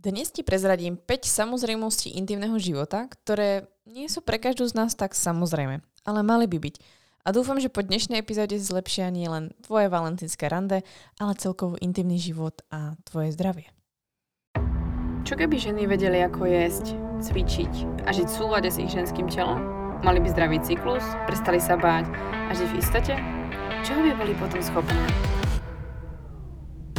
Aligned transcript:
Dnes 0.00 0.32
ti 0.32 0.40
prezradím 0.40 0.96
5 0.96 1.28
samozrejmostí 1.28 2.16
intimného 2.16 2.56
života, 2.56 3.04
ktoré 3.04 3.68
nie 3.84 4.08
sú 4.08 4.24
pre 4.24 4.40
každú 4.40 4.64
z 4.64 4.72
nás 4.72 4.96
tak 4.96 5.12
samozrejme, 5.12 5.84
ale 6.08 6.20
mali 6.24 6.48
by 6.48 6.56
byť. 6.56 6.80
A 7.28 7.36
dúfam, 7.36 7.60
že 7.60 7.68
po 7.68 7.84
dnešnej 7.84 8.24
epizóde 8.24 8.56
zlepšia 8.56 9.12
nie 9.12 9.28
len 9.28 9.52
tvoje 9.60 9.92
valentínske 9.92 10.48
rande, 10.48 10.88
ale 11.20 11.36
celkovo 11.36 11.76
intimný 11.84 12.16
život 12.16 12.64
a 12.72 12.96
tvoje 13.04 13.36
zdravie. 13.36 13.68
Čo 15.28 15.36
keby 15.36 15.60
ženy 15.60 15.84
vedeli, 15.84 16.24
ako 16.24 16.48
jesť, 16.48 16.96
cvičiť 17.20 18.00
a 18.08 18.16
žiť 18.16 18.24
v 18.24 18.36
súlade 18.40 18.72
s 18.72 18.80
ich 18.80 18.88
ženským 18.88 19.28
telom? 19.28 19.60
Mali 20.00 20.16
by 20.24 20.32
zdravý 20.32 20.64
cyklus, 20.64 21.04
prestali 21.28 21.60
sa 21.60 21.76
báť 21.76 22.08
a 22.48 22.56
žiť 22.56 22.68
v 22.72 22.78
istote? 22.80 23.14
Čo 23.84 24.00
by 24.00 24.16
boli 24.16 24.32
potom 24.40 24.64
schopné? 24.64 25.39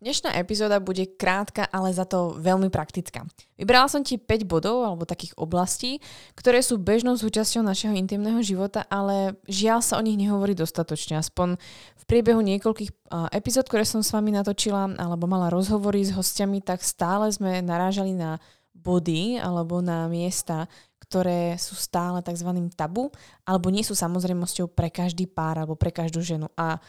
Dnešná 0.00 0.32
epizóda 0.40 0.80
bude 0.80 1.04
krátka, 1.04 1.68
ale 1.68 1.92
za 1.92 2.08
to 2.08 2.32
veľmi 2.40 2.72
praktická. 2.72 3.28
Vybrala 3.60 3.84
som 3.84 4.00
ti 4.00 4.16
5 4.16 4.48
bodov 4.48 4.80
alebo 4.80 5.04
takých 5.04 5.36
oblastí, 5.36 6.00
ktoré 6.32 6.64
sú 6.64 6.80
bežnou 6.80 7.20
súčasťou 7.20 7.60
našeho 7.60 7.92
intimného 7.92 8.40
života, 8.40 8.88
ale 8.88 9.36
žiaľ 9.44 9.84
sa 9.84 10.00
o 10.00 10.02
nich 10.02 10.16
nehovorí 10.16 10.56
dostatočne. 10.56 11.20
Aspoň 11.20 11.60
v 12.00 12.04
priebehu 12.08 12.40
niekoľkých 12.40 13.12
epizód, 13.36 13.68
ktoré 13.68 13.84
som 13.84 14.00
s 14.00 14.16
vami 14.16 14.32
natočila 14.32 14.88
alebo 14.96 15.28
mala 15.28 15.52
rozhovory 15.52 16.00
s 16.00 16.16
hostiami, 16.16 16.64
tak 16.64 16.80
stále 16.80 17.28
sme 17.28 17.60
narážali 17.60 18.16
na 18.16 18.40
body 18.72 19.36
alebo 19.36 19.84
na 19.84 20.08
miesta, 20.08 20.64
ktoré 20.96 21.60
sú 21.60 21.76
stále 21.76 22.24
tzv. 22.24 22.48
tabu 22.72 23.12
alebo 23.44 23.68
nie 23.68 23.84
sú 23.84 23.92
samozrejmosťou 23.92 24.72
pre 24.72 24.88
každý 24.88 25.28
pár 25.28 25.60
alebo 25.60 25.76
pre 25.76 25.92
každú 25.92 26.24
ženu. 26.24 26.48
A 26.56 26.80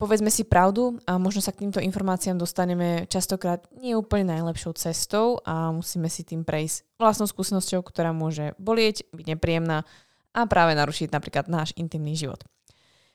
povedzme 0.00 0.32
si 0.32 0.48
pravdu 0.48 0.96
a 1.04 1.20
možno 1.20 1.44
sa 1.44 1.52
k 1.52 1.68
týmto 1.68 1.76
informáciám 1.76 2.40
dostaneme 2.40 3.04
častokrát 3.12 3.68
nie 3.76 3.92
úplne 3.92 4.32
najlepšou 4.32 4.72
cestou 4.80 5.44
a 5.44 5.68
musíme 5.68 6.08
si 6.08 6.24
tým 6.24 6.40
prejsť 6.40 6.88
vlastnou 6.96 7.28
skúsenosťou, 7.28 7.84
ktorá 7.84 8.16
môže 8.16 8.56
bolieť, 8.56 9.04
byť 9.12 9.26
nepríjemná 9.36 9.84
a 10.32 10.40
práve 10.48 10.72
narušiť 10.72 11.12
napríklad 11.12 11.52
náš 11.52 11.76
intimný 11.76 12.16
život. 12.16 12.40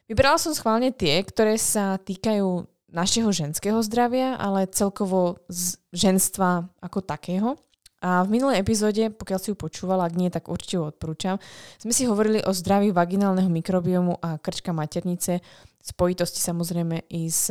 Vybrala 0.05 0.37
som 0.37 0.53
schválne 0.53 0.93
tie, 0.93 1.25
ktoré 1.25 1.57
sa 1.57 1.97
týkajú 1.97 2.69
našeho 2.93 3.33
ženského 3.33 3.81
zdravia, 3.81 4.37
ale 4.37 4.69
celkovo 4.69 5.41
z 5.49 5.81
ženstva 5.89 6.69
ako 6.79 7.01
takého. 7.01 7.57
A 8.05 8.21
v 8.21 8.37
minulej 8.37 8.61
epizóde, 8.61 9.09
pokiaľ 9.09 9.39
si 9.41 9.49
ju 9.49 9.57
počúvala, 9.57 10.05
ak 10.05 10.13
nie, 10.13 10.29
tak 10.29 10.45
určite 10.45 10.77
ju 10.77 10.85
odporúčam, 10.85 11.41
sme 11.81 11.89
si 11.89 12.05
hovorili 12.05 12.37
o 12.45 12.53
zdraví 12.53 12.93
vaginálneho 12.93 13.49
mikrobiomu 13.49 14.21
a 14.21 14.37
krčka 14.37 14.69
maternice, 14.77 15.41
spojitosti 15.81 16.37
samozrejme 16.37 17.09
i 17.09 17.25
s 17.25 17.49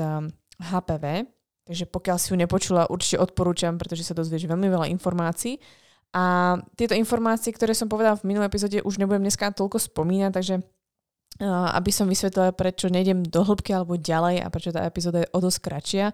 HPV. 0.63 1.05
Um, 1.27 1.35
Takže 1.65 1.89
pokiaľ 1.89 2.17
si 2.21 2.29
ju 2.29 2.37
nepočula, 2.37 2.93
určite 2.93 3.17
odporúčam, 3.25 3.81
pretože 3.81 4.05
sa 4.05 4.13
dozvieš 4.13 4.45
veľmi 4.45 4.69
veľa 4.69 4.87
informácií. 4.93 5.57
A 6.13 6.55
tieto 6.77 6.93
informácie, 6.93 7.51
ktoré 7.51 7.73
som 7.73 7.89
povedala 7.89 8.21
v 8.21 8.29
minulej 8.29 8.53
epizóde, 8.53 8.85
už 8.85 9.01
nebudem 9.01 9.25
dneska 9.25 9.49
toľko 9.51 9.81
spomínať, 9.81 10.31
takže 10.31 10.55
aby 11.43 11.91
som 11.91 12.07
vysvetlila, 12.07 12.55
prečo 12.55 12.87
nejdem 12.87 13.27
do 13.27 13.43
hĺbky 13.43 13.75
alebo 13.75 13.99
ďalej 13.99 14.47
a 14.47 14.47
prečo 14.55 14.71
tá 14.71 14.87
epizóda 14.87 15.27
je 15.27 15.33
o 15.35 15.43
dosť 15.43 15.59
kratšia, 15.59 16.07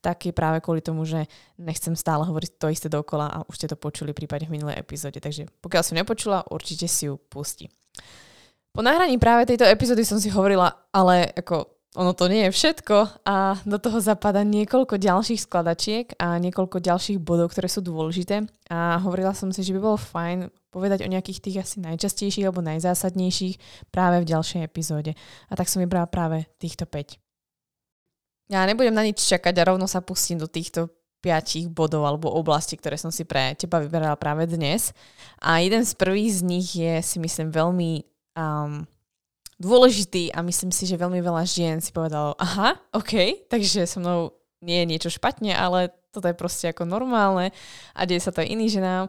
tak 0.00 0.24
je 0.24 0.32
práve 0.32 0.64
kvôli 0.64 0.80
tomu, 0.80 1.04
že 1.04 1.28
nechcem 1.60 1.92
stále 1.92 2.24
hovoriť 2.24 2.56
to 2.56 2.72
isté 2.72 2.88
dokola 2.88 3.28
a 3.28 3.38
už 3.44 3.54
ste 3.60 3.68
to 3.68 3.76
počuli 3.76 4.16
prípadne 4.16 4.48
v 4.48 4.56
minulej 4.56 4.80
epizóde. 4.80 5.20
Takže 5.20 5.52
pokiaľ 5.60 5.82
som 5.84 5.98
nepočula, 6.00 6.48
určite 6.48 6.88
si 6.88 7.04
ju 7.04 7.20
pustí. 7.20 7.68
Po 8.72 8.80
nahraní 8.80 9.20
práve 9.20 9.44
tejto 9.44 9.68
epizódy 9.68 10.08
som 10.08 10.16
si 10.16 10.32
hovorila, 10.32 10.88
ale 10.88 11.28
ako 11.36 11.81
ono 11.92 12.16
to 12.16 12.24
nie 12.24 12.48
je 12.48 12.56
všetko 12.56 13.24
a 13.28 13.60
do 13.68 13.76
toho 13.76 14.00
zapadá 14.00 14.40
niekoľko 14.48 14.96
ďalších 14.96 15.44
skladačiek 15.44 16.16
a 16.16 16.40
niekoľko 16.40 16.80
ďalších 16.80 17.20
bodov, 17.20 17.52
ktoré 17.52 17.68
sú 17.68 17.84
dôležité 17.84 18.48
a 18.72 18.96
hovorila 19.04 19.36
som 19.36 19.52
si, 19.52 19.60
že 19.60 19.76
by 19.76 19.80
bolo 19.80 19.98
fajn 20.00 20.48
povedať 20.72 21.04
o 21.04 21.12
nejakých 21.12 21.44
tých 21.44 21.56
asi 21.60 21.76
najčastejších 21.84 22.48
alebo 22.48 22.64
najzásadnejších 22.64 23.86
práve 23.92 24.24
v 24.24 24.28
ďalšej 24.32 24.64
epizóde. 24.64 25.12
A 25.48 25.52
tak 25.52 25.68
som 25.68 25.84
vybrala 25.84 26.08
práve 26.08 26.48
týchto 26.56 26.88
5. 26.88 27.20
Ja 28.48 28.64
nebudem 28.64 28.96
na 28.96 29.04
nič 29.04 29.20
čakať 29.20 29.52
a 29.60 29.68
rovno 29.68 29.84
sa 29.84 30.00
pustím 30.00 30.40
do 30.40 30.48
týchto 30.48 30.88
piatich 31.20 31.68
bodov 31.68 32.08
alebo 32.08 32.32
oblasti, 32.32 32.74
ktoré 32.74 32.96
som 32.96 33.12
si 33.12 33.28
pre 33.28 33.52
teba 33.54 33.78
vyberala 33.78 34.16
práve 34.16 34.48
dnes. 34.48 34.96
A 35.44 35.60
jeden 35.60 35.84
z 35.84 35.92
prvých 35.92 36.40
z 36.40 36.42
nich 36.42 36.68
je 36.72 37.04
si 37.04 37.20
myslím 37.20 37.52
veľmi 37.52 37.90
um, 38.34 38.82
dôležitý 39.62 40.34
a 40.34 40.42
myslím 40.42 40.74
si, 40.74 40.90
že 40.90 40.98
veľmi 40.98 41.22
veľa 41.22 41.46
žien 41.46 41.78
si 41.78 41.94
povedalo, 41.94 42.34
aha, 42.42 42.74
OK, 42.90 43.46
takže 43.46 43.86
so 43.86 44.02
mnou 44.02 44.34
nie 44.58 44.82
je 44.82 44.90
niečo 44.90 45.10
špatne, 45.14 45.54
ale 45.54 45.94
toto 46.10 46.26
je 46.26 46.34
proste 46.34 46.74
ako 46.74 46.82
normálne 46.82 47.54
a 47.94 48.00
deje 48.02 48.26
sa 48.26 48.34
to 48.34 48.42
aj 48.42 48.50
iným 48.50 48.70
ženám 48.70 49.06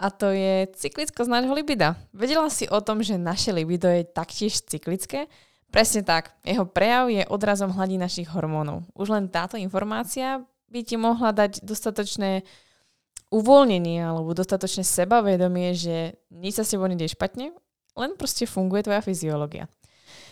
a 0.00 0.06
to 0.08 0.32
je 0.32 0.64
cyklickosť 0.80 1.28
nášho 1.28 1.52
libida. 1.52 2.00
Vedela 2.16 2.48
si 2.48 2.64
o 2.72 2.80
tom, 2.80 3.04
že 3.04 3.20
naše 3.20 3.52
libido 3.52 3.84
je 3.84 4.08
taktiež 4.08 4.64
cyklické? 4.64 5.28
Presne 5.68 6.02
tak. 6.02 6.34
Jeho 6.42 6.64
prejav 6.64 7.12
je 7.12 7.22
odrazom 7.28 7.70
hladí 7.70 8.00
našich 8.00 8.26
hormónov. 8.32 8.82
Už 8.96 9.12
len 9.12 9.28
táto 9.28 9.60
informácia 9.60 10.42
by 10.72 10.80
ti 10.82 10.96
mohla 10.96 11.30
dať 11.30 11.62
dostatočné 11.62 12.42
uvoľnenie 13.30 14.02
alebo 14.02 14.34
dostatočné 14.34 14.82
sebavedomie, 14.82 15.76
že 15.76 16.18
nič 16.34 16.58
sa 16.58 16.64
s 16.66 16.74
tebou 16.74 16.90
nedie 16.90 17.06
špatne, 17.06 17.54
len 17.94 18.10
proste 18.18 18.48
funguje 18.48 18.88
tvoja 18.88 19.04
fyziológia. 19.04 19.70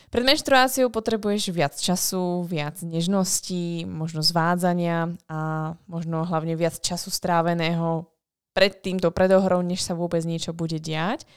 Pred 0.08 0.24
menštruáciou 0.24 0.88
potrebuješ 0.88 1.52
viac 1.52 1.76
času, 1.76 2.48
viac 2.48 2.80
nežností, 2.80 3.84
možno 3.84 4.24
zvádzania 4.24 5.12
a 5.28 5.40
možno 5.84 6.24
hlavne 6.24 6.56
viac 6.56 6.80
času 6.80 7.12
stráveného 7.12 8.08
pred 8.56 8.80
týmto 8.80 9.12
predohrou, 9.12 9.60
než 9.60 9.84
sa 9.84 9.92
vôbec 9.92 10.24
niečo 10.24 10.56
bude 10.56 10.80
diať. 10.80 11.28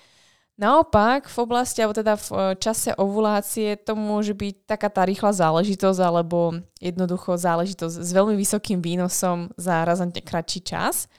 Naopak, 0.61 1.25
v 1.25 1.37
oblasti, 1.41 1.81
alebo 1.81 1.97
teda 1.97 2.13
v 2.15 2.27
e, 2.31 2.37
čase 2.61 2.93
ovulácie 2.93 3.81
to 3.81 3.97
môže 3.97 4.37
byť 4.37 4.69
taká 4.69 4.93
tá 4.93 5.07
rýchla 5.07 5.33
záležitosť 5.33 5.99
alebo 6.05 6.53
jednoducho 6.77 7.33
záležitosť 7.33 7.95
s 7.97 8.11
veľmi 8.13 8.37
vysokým 8.37 8.77
výnosom 8.77 9.57
za 9.57 9.81
razantne 9.81 10.21
kratší 10.21 10.61
čas. 10.61 11.09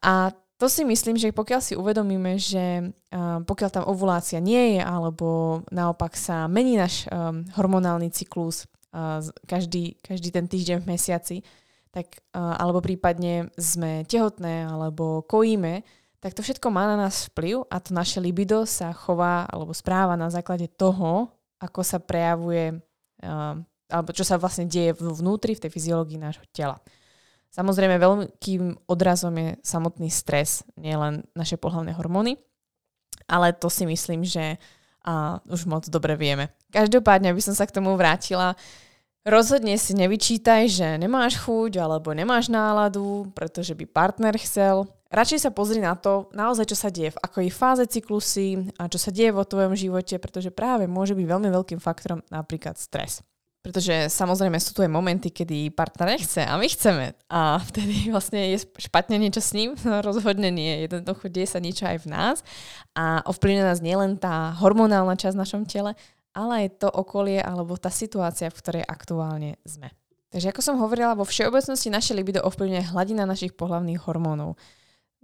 A 0.00 0.32
to 0.58 0.66
si 0.66 0.82
myslím, 0.82 1.14
že 1.14 1.30
pokiaľ 1.30 1.60
si 1.62 1.78
uvedomíme, 1.78 2.34
že 2.36 2.90
uh, 3.14 3.40
pokiaľ 3.46 3.70
tam 3.70 3.84
ovulácia 3.86 4.42
nie 4.42 4.76
je, 4.76 4.82
alebo 4.82 5.62
naopak 5.70 6.18
sa 6.18 6.50
mení 6.50 6.74
náš 6.74 7.06
um, 7.08 7.46
hormonálny 7.54 8.10
cyklus 8.10 8.66
uh, 8.92 9.22
každý, 9.46 10.02
každý 10.02 10.34
ten 10.34 10.50
týždeň 10.50 10.82
v 10.82 10.90
mesiaci, 10.90 11.36
tak, 11.88 12.20
alebo 12.36 12.84
prípadne 12.84 13.48
sme 13.56 14.04
tehotné 14.04 14.68
alebo 14.68 15.24
kojíme, 15.24 15.80
tak 16.20 16.36
to 16.36 16.44
všetko 16.44 16.68
má 16.68 16.84
na 16.84 17.08
nás 17.08 17.32
vplyv 17.32 17.64
a 17.64 17.80
to 17.80 17.96
naše 17.96 18.20
libido 18.20 18.68
sa 18.68 18.92
chová 18.92 19.48
alebo 19.48 19.72
správa 19.72 20.12
na 20.12 20.28
základe 20.28 20.68
toho, 20.68 21.32
ako 21.58 21.80
sa 21.80 21.96
prejavuje 21.96 22.76
alebo 23.88 24.10
čo 24.12 24.20
sa 24.20 24.36
vlastne 24.36 24.68
deje 24.68 24.92
vnútri 25.00 25.56
v 25.56 25.62
tej 25.64 25.70
fyziológii 25.72 26.20
nášho 26.20 26.44
tela. 26.52 26.76
Samozrejme, 27.52 27.96
veľkým 27.96 28.86
odrazom 28.86 29.34
je 29.34 29.48
samotný 29.64 30.12
stres, 30.12 30.62
nielen 30.76 31.24
naše 31.32 31.56
pohľavné 31.56 31.96
hormóny, 31.96 32.36
ale 33.28 33.56
to 33.56 33.72
si 33.72 33.88
myslím, 33.88 34.22
že 34.22 34.60
a 35.08 35.40
už 35.48 35.64
moc 35.64 35.88
dobre 35.88 36.20
vieme. 36.20 36.52
Každopádne 36.68 37.32
by 37.32 37.40
som 37.40 37.56
sa 37.56 37.64
k 37.64 37.72
tomu 37.72 37.96
vrátila. 37.96 38.52
Rozhodne 39.24 39.76
si 39.80 39.96
nevyčítaj, 39.96 40.62
že 40.68 40.88
nemáš 41.00 41.40
chuť 41.40 41.80
alebo 41.80 42.12
nemáš 42.12 42.52
náladu, 42.52 43.28
pretože 43.32 43.72
by 43.72 43.88
partner 43.88 44.36
chcel. 44.36 44.84
Radšej 45.08 45.48
sa 45.48 45.50
pozri 45.52 45.80
na 45.80 45.96
to, 45.96 46.28
naozaj 46.36 46.68
čo 46.68 46.76
sa 46.76 46.92
deje, 46.92 47.16
v 47.16 47.22
akej 47.24 47.48
fáze 47.48 47.84
cyklusy 47.88 48.76
a 48.76 48.92
čo 48.92 49.00
sa 49.00 49.08
deje 49.08 49.32
vo 49.32 49.40
tvojom 49.48 49.72
živote, 49.72 50.20
pretože 50.20 50.52
práve 50.52 50.84
môže 50.84 51.16
byť 51.16 51.24
veľmi 51.24 51.48
veľkým 51.48 51.80
faktorom 51.80 52.20
napríklad 52.28 52.76
stres. 52.76 53.24
Pretože 53.58 54.06
samozrejme 54.06 54.54
sú 54.62 54.70
tu 54.70 54.80
aj 54.86 54.90
momenty, 54.90 55.34
kedy 55.34 55.74
partner 55.74 56.14
nechce 56.14 56.40
a 56.40 56.54
my 56.54 56.68
chceme. 56.70 57.12
A 57.26 57.58
vtedy 57.58 58.06
vlastne 58.14 58.54
je 58.54 58.64
špatne 58.78 59.18
niečo 59.18 59.42
s 59.42 59.52
ním? 59.52 59.74
Rozhodne 60.08 60.48
nie. 60.54 60.86
Jednoducho 60.86 61.26
deje 61.26 61.50
sa 61.50 61.58
niečo 61.58 61.84
aj 61.84 62.06
v 62.06 62.10
nás. 62.10 62.36
A 62.94 63.20
ovplyvňuje 63.26 63.66
nás 63.66 63.82
nielen 63.82 64.16
tá 64.16 64.54
hormonálna 64.62 65.18
časť 65.18 65.34
v 65.34 65.42
našom 65.42 65.62
tele, 65.66 65.98
ale 66.32 66.52
aj 66.64 66.86
to 66.86 66.88
okolie 66.88 67.42
alebo 67.42 67.74
tá 67.74 67.90
situácia, 67.90 68.46
v 68.46 68.58
ktorej 68.62 68.84
aktuálne 68.86 69.58
sme. 69.66 69.90
Takže 70.28 70.52
ako 70.52 70.60
som 70.60 70.76
hovorila, 70.76 71.16
vo 71.16 71.24
všeobecnosti 71.24 71.88
naše 71.88 72.12
libido 72.12 72.44
ovplyvňuje 72.44 72.92
hladina 72.92 73.24
našich 73.24 73.56
pohlavných 73.56 73.98
hormónov. 74.04 74.60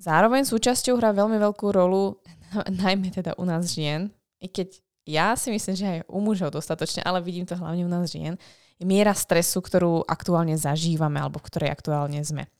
Zároveň 0.00 0.48
súčasťou 0.48 0.98
hrá 0.98 1.14
veľmi 1.14 1.38
veľkú 1.38 1.70
rolu, 1.70 2.18
najmä 2.82 3.12
teda 3.14 3.36
u 3.38 3.44
nás 3.46 3.70
žien, 3.70 4.10
i 4.40 4.48
keď 4.48 4.80
ja 5.04 5.36
si 5.36 5.52
myslím, 5.52 5.74
že 5.76 5.86
aj 5.86 5.98
u 6.08 6.18
mužov 6.20 6.52
dostatočne, 6.52 7.04
ale 7.04 7.20
vidím 7.20 7.44
to 7.44 7.56
hlavne 7.56 7.84
u 7.84 7.90
nás 7.90 8.08
žien, 8.08 8.40
je 8.80 8.84
miera 8.84 9.14
stresu, 9.14 9.62
ktorú 9.62 10.02
aktuálne 10.04 10.58
zažívame 10.58 11.22
alebo 11.22 11.38
ktorej 11.38 11.70
aktuálne 11.70 12.18
sme. 12.26 12.50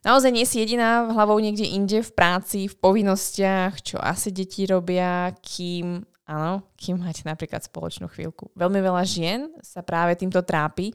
Naozaj 0.00 0.30
nie 0.32 0.48
si 0.48 0.64
jediná 0.64 1.12
hlavou 1.12 1.36
niekde 1.36 1.68
inde 1.68 2.00
v 2.00 2.10
práci, 2.16 2.70
v 2.70 2.76
povinnostiach, 2.80 3.84
čo 3.84 4.00
asi 4.00 4.32
deti 4.32 4.64
robia, 4.64 5.34
kým 5.44 6.08
Áno, 6.30 6.62
kým 6.78 7.02
máte 7.02 7.26
napríklad 7.26 7.58
spoločnú 7.66 8.06
chvíľku. 8.06 8.54
Veľmi 8.54 8.78
veľa 8.78 9.02
žien 9.02 9.50
sa 9.66 9.82
práve 9.82 10.14
týmto 10.14 10.38
trápi 10.46 10.94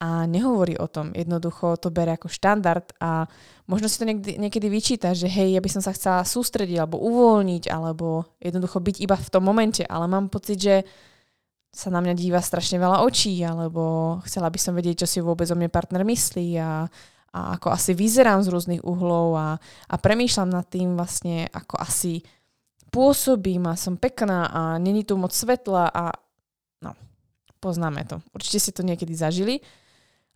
a 0.00 0.24
nehovorí 0.24 0.80
o 0.80 0.88
tom. 0.88 1.12
Jednoducho 1.12 1.76
to 1.76 1.92
bere 1.92 2.16
ako 2.16 2.32
štandard 2.32 2.88
a 3.04 3.28
možno 3.68 3.84
si 3.84 4.00
to 4.00 4.08
niekedy, 4.08 4.40
niekedy 4.40 4.66
vyčíta, 4.72 5.12
že 5.12 5.28
hej, 5.28 5.52
ja 5.52 5.60
by 5.60 5.68
som 5.68 5.84
sa 5.84 5.92
chcela 5.92 6.24
sústrediť 6.24 6.80
alebo 6.80 6.96
uvoľniť 7.04 7.68
alebo 7.68 8.24
jednoducho 8.40 8.80
byť 8.80 8.96
iba 9.04 9.16
v 9.20 9.28
tom 9.28 9.44
momente, 9.44 9.84
ale 9.84 10.08
mám 10.08 10.32
pocit, 10.32 10.56
že 10.56 10.76
sa 11.70 11.92
na 11.92 12.00
mňa 12.00 12.16
díva 12.16 12.40
strašne 12.40 12.80
veľa 12.80 13.04
očí 13.04 13.44
alebo 13.44 14.16
chcela 14.24 14.48
by 14.48 14.58
som 14.58 14.72
vedieť, 14.72 15.04
čo 15.04 15.06
si 15.06 15.18
vôbec 15.20 15.46
o 15.52 15.54
mne 15.54 15.68
partner 15.68 16.02
myslí 16.02 16.58
a, 16.58 16.88
a 17.36 17.40
ako 17.60 17.68
asi 17.68 17.92
vyzerám 17.92 18.40
z 18.40 18.50
rôznych 18.50 18.82
uhlov 18.82 19.36
a, 19.36 19.48
a 19.86 19.94
premýšľam 20.00 20.50
nad 20.50 20.66
tým 20.66 20.96
vlastne, 20.96 21.46
ako 21.52 21.76
asi 21.76 22.24
pôsobím 22.90 23.70
a 23.70 23.78
som 23.78 23.94
pekná 23.94 24.50
a 24.50 24.60
není 24.82 25.06
tu 25.06 25.14
moc 25.14 25.30
svetla 25.30 25.92
a 25.92 26.10
no, 26.82 26.96
poznáme 27.62 28.02
to. 28.08 28.18
Určite 28.34 28.58
si 28.58 28.70
to 28.74 28.82
niekedy 28.82 29.14
zažili. 29.14 29.62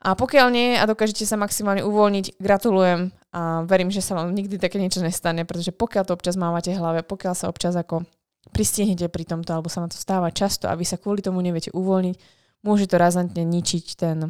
A 0.05 0.12
pokiaľ 0.12 0.47
nie 0.53 0.77
a 0.77 0.85
dokážete 0.85 1.25
sa 1.25 1.41
maximálne 1.41 1.81
uvoľniť, 1.81 2.37
gratulujem 2.37 3.09
a 3.33 3.65
verím, 3.65 3.89
že 3.89 4.05
sa 4.05 4.12
vám 4.12 4.37
nikdy 4.37 4.61
také 4.61 4.77
niečo 4.77 5.01
nestane, 5.01 5.49
pretože 5.49 5.73
pokiaľ 5.73 6.05
to 6.05 6.12
občas 6.12 6.37
mávate 6.37 6.77
v 6.77 6.81
hlave, 6.81 7.01
pokiaľ 7.01 7.33
sa 7.33 7.49
občas 7.49 7.73
ako 7.73 8.05
pristihnete 8.53 9.09
pri 9.09 9.25
tomto, 9.25 9.56
alebo 9.56 9.73
sa 9.73 9.81
vám 9.81 9.89
to 9.89 9.97
stáva 9.97 10.29
často 10.29 10.69
a 10.69 10.77
vy 10.77 10.85
sa 10.85 11.01
kvôli 11.01 11.25
tomu 11.25 11.41
neviete 11.41 11.73
uvoľniť, 11.73 12.17
môže 12.69 12.85
to 12.85 13.01
razantne 13.01 13.41
ničiť 13.49 13.87
ten 13.97 14.29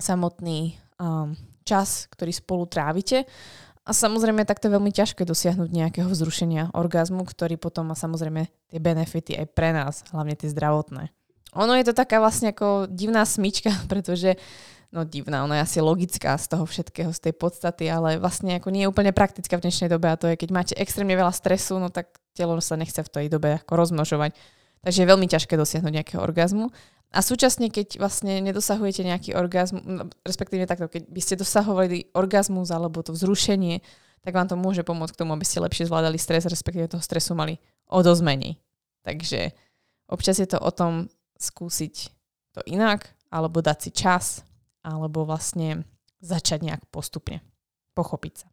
samotný 0.00 0.80
um, 0.96 1.36
čas, 1.68 2.08
ktorý 2.08 2.32
spolu 2.32 2.64
trávite 2.64 3.28
a 3.84 3.90
samozrejme 3.92 4.48
takto 4.48 4.68
je 4.68 4.76
veľmi 4.76 4.92
ťažké 4.92 5.24
dosiahnuť 5.24 5.68
nejakého 5.72 6.08
vzrušenia 6.08 6.76
orgazmu, 6.76 7.28
ktorý 7.28 7.60
potom 7.60 7.88
má 7.88 7.96
samozrejme 7.96 8.48
tie 8.68 8.80
benefity 8.80 9.32
aj 9.36 9.46
pre 9.52 9.72
nás, 9.72 10.04
hlavne 10.12 10.36
tie 10.36 10.48
zdravotné. 10.48 11.08
Ono 11.56 11.72
je 11.72 11.84
to 11.88 11.96
taká 11.96 12.20
vlastne 12.20 12.52
ako 12.52 12.88
divná 12.92 13.24
smyčka, 13.24 13.72
pretože 13.92 14.36
no 14.92 15.04
divná, 15.04 15.44
ona 15.44 15.60
je 15.60 15.64
asi 15.64 15.78
logická 15.84 16.36
z 16.40 16.48
toho 16.48 16.64
všetkého, 16.64 17.12
z 17.12 17.20
tej 17.28 17.34
podstaty, 17.36 17.92
ale 17.92 18.16
vlastne 18.16 18.56
ako 18.56 18.72
nie 18.72 18.84
je 18.84 18.90
úplne 18.90 19.12
praktická 19.12 19.60
v 19.60 19.64
dnešnej 19.68 19.92
dobe 19.92 20.08
a 20.08 20.16
to 20.16 20.32
je, 20.32 20.40
keď 20.40 20.50
máte 20.50 20.74
extrémne 20.76 21.12
veľa 21.12 21.32
stresu, 21.32 21.76
no 21.76 21.92
tak 21.92 22.16
telo 22.32 22.56
sa 22.64 22.78
nechce 22.80 23.00
v 23.04 23.12
tej 23.12 23.26
dobe 23.28 23.60
ako 23.60 23.72
rozmnožovať. 23.76 24.32
Takže 24.80 24.98
je 25.04 25.10
veľmi 25.10 25.26
ťažké 25.26 25.58
dosiahnuť 25.58 25.92
nejakého 25.92 26.22
orgazmu. 26.22 26.70
A 27.08 27.24
súčasne, 27.24 27.72
keď 27.72 27.98
vlastne 27.98 28.38
nedosahujete 28.44 29.00
nejaký 29.00 29.30
orgazmus, 29.32 30.12
respektíve 30.22 30.68
takto, 30.68 30.92
keď 30.92 31.08
by 31.08 31.20
ste 31.24 31.40
dosahovali 31.40 32.12
orgazmus 32.12 32.68
alebo 32.68 33.00
to 33.00 33.16
vzrušenie, 33.16 33.80
tak 34.20 34.36
vám 34.36 34.46
to 34.46 34.60
môže 34.60 34.84
pomôcť 34.84 35.16
k 35.16 35.20
tomu, 35.24 35.32
aby 35.32 35.46
ste 35.46 35.64
lepšie 35.64 35.88
zvládali 35.88 36.20
stres, 36.20 36.44
respektíve 36.44 36.90
toho 36.90 37.00
stresu 37.00 37.32
mali 37.32 37.56
o 37.88 38.04
dosť 38.04 38.22
menej. 38.22 38.60
Takže 39.08 39.56
občas 40.12 40.36
je 40.36 40.48
to 40.52 40.60
o 40.60 40.68
tom 40.68 41.08
skúsiť 41.40 41.94
to 42.52 42.60
inak, 42.68 43.08
alebo 43.32 43.64
dať 43.64 43.78
si 43.88 43.90
čas, 43.94 44.44
alebo 44.82 45.24
vlastne 45.26 45.84
začať 46.20 46.66
nejak 46.66 46.82
postupne. 46.90 47.42
Pochopiť 47.94 48.34
sa. 48.44 48.48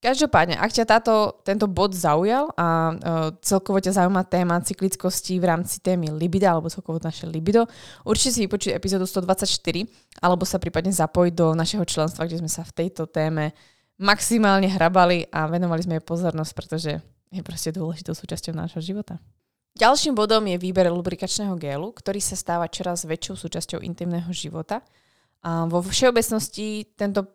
Každopádne, 0.00 0.56
ak 0.56 0.72
ťa 0.72 0.88
táto, 0.88 1.44
tento 1.44 1.68
bod 1.68 1.92
zaujal 1.92 2.48
a 2.56 2.66
uh, 2.66 2.96
celkovo 3.44 3.84
ťa 3.84 4.00
zaujíma 4.00 4.24
téma 4.32 4.56
cyklickosti 4.64 5.36
v 5.36 5.44
rámci 5.44 5.76
témy 5.84 6.08
libida 6.16 6.56
alebo 6.56 6.72
celkovo 6.72 6.96
naše 7.04 7.28
libido, 7.28 7.68
určite 8.08 8.32
si 8.32 8.40
vypočuj 8.48 8.72
epizódu 8.72 9.04
124 9.04 9.52
alebo 10.24 10.48
sa 10.48 10.56
prípadne 10.56 10.88
zapojiť 10.88 11.32
do 11.36 11.52
našeho 11.52 11.84
členstva, 11.84 12.24
kde 12.24 12.40
sme 12.40 12.48
sa 12.48 12.64
v 12.64 12.72
tejto 12.80 13.12
téme 13.12 13.52
maximálne 14.00 14.72
hrabali 14.72 15.28
a 15.28 15.44
venovali 15.44 15.84
sme 15.84 16.00
jej 16.00 16.04
pozornosť, 16.08 16.52
pretože 16.56 16.92
je 17.28 17.42
proste 17.44 17.68
dôležitou 17.68 18.16
súčasťou 18.16 18.56
nášho 18.56 18.80
života. 18.80 19.20
Ďalším 19.76 20.16
bodom 20.16 20.48
je 20.48 20.56
výber 20.56 20.88
lubrikačného 20.88 21.54
gélu, 21.60 21.92
ktorý 21.92 22.24
sa 22.24 22.34
stáva 22.34 22.72
čoraz 22.72 23.04
väčšou 23.04 23.36
súčasťou 23.36 23.84
intimného 23.84 24.32
života. 24.32 24.80
A 25.40 25.64
vo 25.66 25.80
všeobecnosti 25.80 26.84
tento 26.96 27.26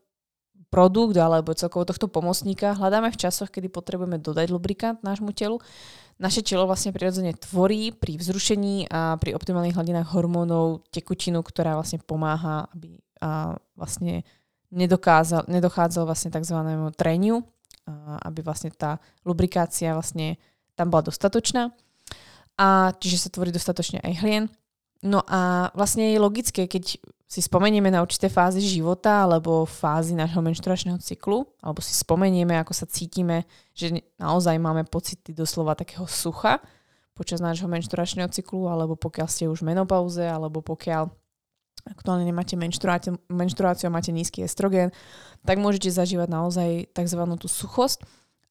produkt 0.70 1.16
alebo 1.16 1.56
celkovo 1.56 1.88
tohto 1.88 2.12
pomocníka 2.12 2.76
hľadáme 2.76 3.10
v 3.10 3.20
časoch, 3.22 3.50
kedy 3.50 3.72
potrebujeme 3.72 4.20
dodať 4.20 4.52
lubrikant 4.52 5.00
nášmu 5.02 5.32
telu. 5.32 5.64
Naše 6.20 6.44
telo 6.44 6.68
vlastne 6.68 6.96
prirodzene 6.96 7.36
tvorí 7.36 7.92
pri 7.92 8.20
vzrušení 8.20 8.88
a 8.88 9.20
pri 9.20 9.36
optimálnych 9.36 9.76
hladinách 9.76 10.12
hormónov 10.16 10.84
tekutinu, 10.92 11.44
ktorá 11.44 11.76
vlastne 11.76 12.00
pomáha, 12.04 12.68
aby 12.76 13.00
a 13.24 13.56
vlastne 13.80 14.28
nedokázal, 14.76 15.48
nedochádzalo 15.48 16.06
vlastne 16.06 16.36
tzv. 16.36 16.58
treniu, 17.00 17.48
aby 18.28 18.44
vlastne 18.44 18.70
tá 18.76 19.00
lubrikácia 19.24 19.96
vlastne 19.96 20.36
tam 20.76 20.92
bola 20.92 21.08
dostatočná. 21.08 21.72
A 22.60 22.92
čiže 23.00 23.28
sa 23.28 23.30
tvorí 23.32 23.56
dostatočne 23.56 24.04
aj 24.04 24.14
hlien. 24.20 24.44
No 25.04 25.24
a 25.28 25.72
vlastne 25.76 26.12
je 26.12 26.20
logické, 26.20 26.68
keď 26.68 27.00
si 27.36 27.44
spomenieme 27.44 27.92
na 27.92 28.00
určité 28.00 28.32
fázy 28.32 28.64
života 28.64 29.28
alebo 29.28 29.68
fázy 29.68 30.16
nášho 30.16 30.40
menštruačného 30.40 30.96
cyklu, 31.04 31.44
alebo 31.60 31.84
si 31.84 31.92
spomenieme, 31.92 32.56
ako 32.56 32.72
sa 32.72 32.88
cítime, 32.88 33.44
že 33.76 33.92
naozaj 34.16 34.56
máme 34.56 34.88
pocity 34.88 35.36
doslova 35.36 35.76
takého 35.76 36.08
sucha 36.08 36.64
počas 37.12 37.44
nášho 37.44 37.68
menštruačného 37.68 38.32
cyklu, 38.32 38.72
alebo 38.72 38.96
pokiaľ 38.96 39.28
ste 39.28 39.52
už 39.52 39.68
v 39.68 39.76
menopauze, 39.76 40.24
alebo 40.24 40.64
pokiaľ 40.64 41.12
aktuálne 41.84 42.24
nemáte 42.24 42.56
menštruáciu, 42.56 43.92
a 43.92 43.92
máte 43.92 44.16
nízky 44.16 44.40
estrogen, 44.40 44.96
tak 45.44 45.60
môžete 45.60 45.92
zažívať 45.92 46.32
naozaj 46.32 46.70
tzv. 46.96 47.22
tú 47.36 47.52
suchosť. 47.52 48.00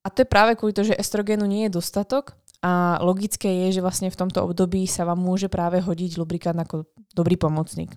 A 0.04 0.12
to 0.12 0.24
je 0.24 0.28
práve 0.28 0.60
kvôli 0.60 0.76
to, 0.76 0.84
že 0.84 1.00
estrogénu 1.00 1.48
nie 1.48 1.72
je 1.72 1.80
dostatok 1.80 2.36
a 2.60 3.00
logické 3.00 3.48
je, 3.64 3.80
že 3.80 3.84
vlastne 3.84 4.12
v 4.12 4.20
tomto 4.20 4.44
období 4.44 4.84
sa 4.84 5.08
vám 5.08 5.16
môže 5.16 5.48
práve 5.48 5.80
hodiť 5.80 6.20
lubrikant 6.20 6.60
ako 6.60 6.84
dobrý 7.16 7.40
pomocník. 7.40 7.96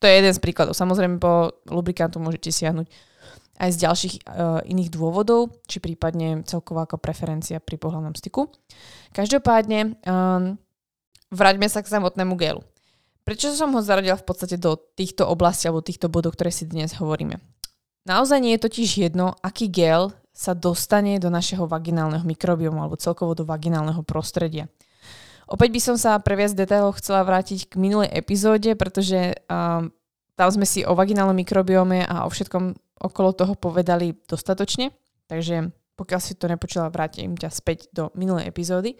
To 0.00 0.04
je 0.04 0.12
jeden 0.12 0.32
z 0.32 0.40
príkladov. 0.42 0.76
Samozrejme 0.76 1.16
po 1.16 1.56
lubrikantu 1.72 2.20
môžete 2.20 2.52
siahnuť 2.52 2.88
aj 3.56 3.70
z 3.72 3.78
ďalších 3.88 4.14
uh, 4.28 4.60
iných 4.68 4.92
dôvodov, 4.92 5.48
či 5.64 5.80
prípadne 5.80 6.44
celková 6.44 6.84
ako 6.84 7.00
preferencia 7.00 7.56
pri 7.56 7.80
pohľadnom 7.80 8.12
styku. 8.12 8.52
Každopádne, 9.16 9.96
um, 10.04 10.60
vráťme 11.32 11.64
sa 11.72 11.80
k 11.80 11.88
samotnému 11.88 12.36
gelu. 12.36 12.60
Prečo 13.24 13.50
som 13.56 13.72
ho 13.74 13.80
zaradila 13.80 14.20
v 14.20 14.28
podstate 14.28 14.60
do 14.60 14.76
týchto 14.76 15.26
oblastí 15.26 15.66
alebo 15.66 15.82
týchto 15.82 16.12
bodov, 16.12 16.36
ktoré 16.36 16.52
si 16.52 16.68
dnes 16.68 16.94
hovoríme? 17.00 17.40
Naozaj 18.06 18.38
nie 18.38 18.54
je 18.54 18.64
totiž 18.70 19.10
jedno, 19.10 19.34
aký 19.42 19.66
gel 19.66 20.14
sa 20.36 20.52
dostane 20.54 21.16
do 21.18 21.32
našeho 21.32 21.64
vaginálneho 21.66 22.22
mikrobiomu 22.22 22.78
alebo 22.84 23.00
celkovo 23.00 23.32
do 23.34 23.42
vaginálneho 23.42 24.04
prostredia. 24.04 24.68
Opäť 25.46 25.70
by 25.70 25.80
som 25.82 25.96
sa 25.96 26.18
pre 26.18 26.34
viac 26.34 26.58
detailov 26.58 26.98
chcela 26.98 27.22
vrátiť 27.22 27.70
k 27.70 27.74
minulej 27.78 28.10
epizóde, 28.10 28.74
pretože 28.74 29.38
um, 29.46 29.94
tam 30.34 30.48
sme 30.50 30.66
si 30.66 30.82
o 30.82 30.92
vaginálnom 30.98 31.38
mikrobiome 31.38 32.02
a 32.02 32.26
o 32.26 32.30
všetkom 32.30 32.74
okolo 32.98 33.30
toho 33.30 33.54
povedali 33.54 34.18
dostatočne. 34.26 34.90
Takže 35.30 35.70
pokiaľ 35.96 36.20
si 36.20 36.34
to 36.34 36.50
nepočula, 36.50 36.90
vrátim 36.90 37.38
ťa 37.38 37.48
späť 37.54 37.88
do 37.94 38.10
minulej 38.18 38.50
epizódy. 38.50 38.98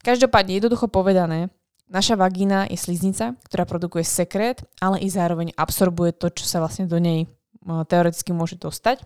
Každopádne, 0.00 0.56
jednoducho 0.58 0.88
povedané, 0.88 1.52
naša 1.88 2.16
vagína 2.16 2.66
je 2.68 2.80
sliznica, 2.80 3.36
ktorá 3.48 3.64
produkuje 3.68 4.04
sekret, 4.04 4.64
ale 4.80 5.00
i 5.04 5.08
zároveň 5.12 5.52
absorbuje 5.54 6.16
to, 6.16 6.32
čo 6.32 6.44
sa 6.48 6.64
vlastne 6.64 6.88
do 6.88 6.96
nej 6.96 7.28
teoreticky 7.64 8.32
môže 8.32 8.56
dostať. 8.60 9.04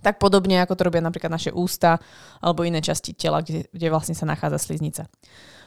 Tak 0.00 0.20
podobne, 0.20 0.60
ako 0.60 0.76
to 0.76 0.86
robia 0.86 1.00
napríklad 1.00 1.32
naše 1.32 1.50
ústa 1.52 1.98
alebo 2.40 2.64
iné 2.68 2.84
časti 2.84 3.16
tela, 3.16 3.40
kde, 3.40 3.68
kde 3.72 3.88
vlastne 3.88 4.12
sa 4.12 4.28
nachádza 4.28 4.60
sliznica. 4.60 5.08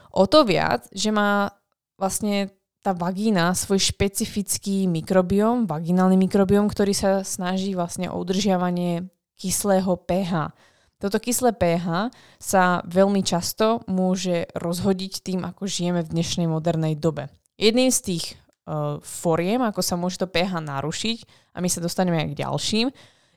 O 0.09 0.25
to 0.25 0.41
viac, 0.45 0.89
že 0.89 1.13
má 1.13 1.53
vlastne 1.99 2.49
tá 2.79 2.95
vagína 2.95 3.51
svoj 3.53 3.91
špecifický 3.91 4.87
mikrobióm, 4.87 5.67
vaginálny 5.67 6.15
mikrobióm, 6.15 6.71
ktorý 6.71 6.95
sa 6.95 7.11
snaží 7.27 7.75
vlastne 7.75 8.07
o 8.07 8.17
udržiavanie 8.17 9.11
kyslého 9.35 9.99
pH. 10.07 10.55
Toto 10.99 11.15
kyslé 11.19 11.55
pH 11.55 12.11
sa 12.39 12.83
veľmi 12.87 13.23
často 13.23 13.83
môže 13.87 14.51
rozhodiť 14.55 15.23
tým, 15.23 15.47
ako 15.47 15.63
žijeme 15.67 16.03
v 16.03 16.11
dnešnej 16.11 16.47
modernej 16.47 16.95
dobe. 16.99 17.31
Jedným 17.55 17.91
z 17.91 17.99
tých 18.03 18.25
uh, 18.35 18.99
foriem, 19.03 19.63
ako 19.63 19.79
sa 19.79 19.95
môže 19.95 20.19
to 20.19 20.27
pH 20.27 20.59
narušiť, 20.59 21.17
a 21.55 21.63
my 21.63 21.67
sa 21.71 21.83
dostaneme 21.83 22.19
aj 22.19 22.27
k 22.31 22.39
ďalším, 22.43 22.87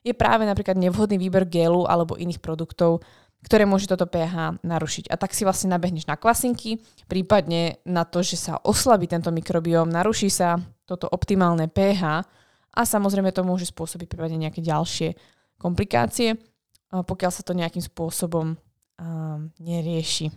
je 0.03 0.11
práve 0.15 0.43
napríklad 0.43 0.75
nevhodný 0.75 1.15
výber 1.15 1.47
gelu 1.47 1.87
alebo 1.87 2.19
iných 2.19 2.43
produktov, 2.43 3.07
ktoré 3.43 3.67
môže 3.67 3.91
toto 3.91 4.07
pH 4.07 4.63
narušiť. 4.63 5.11
A 5.11 5.19
tak 5.19 5.35
si 5.35 5.43
vlastne 5.43 5.75
nabehneš 5.75 6.07
na 6.07 6.15
kvasinky, 6.15 6.79
prípadne 7.11 7.83
na 7.83 8.07
to, 8.07 8.23
že 8.23 8.39
sa 8.39 8.63
oslabí 8.63 9.11
tento 9.11 9.35
mikrobióm, 9.35 9.91
naruší 9.91 10.31
sa 10.31 10.63
toto 10.87 11.11
optimálne 11.11 11.67
pH 11.67 12.23
a 12.73 12.81
samozrejme 12.87 13.35
to 13.35 13.43
môže 13.43 13.69
spôsobiť 13.75 14.07
prípadne 14.07 14.47
nejaké 14.47 14.63
ďalšie 14.63 15.19
komplikácie, 15.59 16.39
pokiaľ 16.91 17.31
sa 17.35 17.43
to 17.43 17.53
nejakým 17.59 17.83
spôsobom 17.83 18.55
nerieši. 19.59 20.31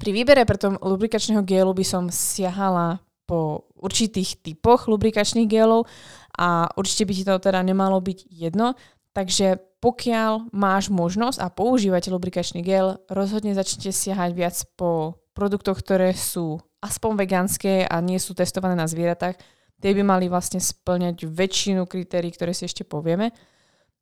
Pri 0.00 0.10
výbere 0.10 0.42
preto 0.48 0.74
lubrikačného 0.80 1.46
gélu 1.46 1.70
by 1.76 1.84
som 1.86 2.10
siahala 2.10 2.98
po 3.28 3.70
určitých 3.78 4.42
typoch 4.42 4.90
lubrikačných 4.90 5.46
gélov 5.46 5.86
a 6.34 6.66
určite 6.74 7.06
by 7.06 7.12
ti 7.14 7.22
to 7.22 7.38
teda 7.38 7.62
nemalo 7.62 8.02
byť 8.02 8.26
jedno. 8.26 8.74
Takže 9.14 9.69
pokiaľ 9.80 10.52
máš 10.52 10.92
možnosť 10.92 11.40
a 11.40 11.48
používate 11.48 12.12
lubrikačný 12.12 12.60
gel, 12.60 13.00
rozhodne 13.08 13.56
začnite 13.56 13.92
siahať 13.96 14.30
viac 14.36 14.56
po 14.76 15.20
produktoch, 15.32 15.80
ktoré 15.80 16.12
sú 16.12 16.60
aspoň 16.84 17.12
vegánske 17.16 17.88
a 17.88 17.96
nie 18.04 18.20
sú 18.20 18.36
testované 18.36 18.76
na 18.76 18.84
zvieratách. 18.84 19.40
Tie 19.80 19.96
by 19.96 20.02
mali 20.04 20.28
vlastne 20.28 20.60
splňať 20.60 21.24
väčšinu 21.24 21.88
kritérií, 21.88 22.28
ktoré 22.36 22.52
si 22.52 22.68
ešte 22.68 22.84
povieme. 22.84 23.32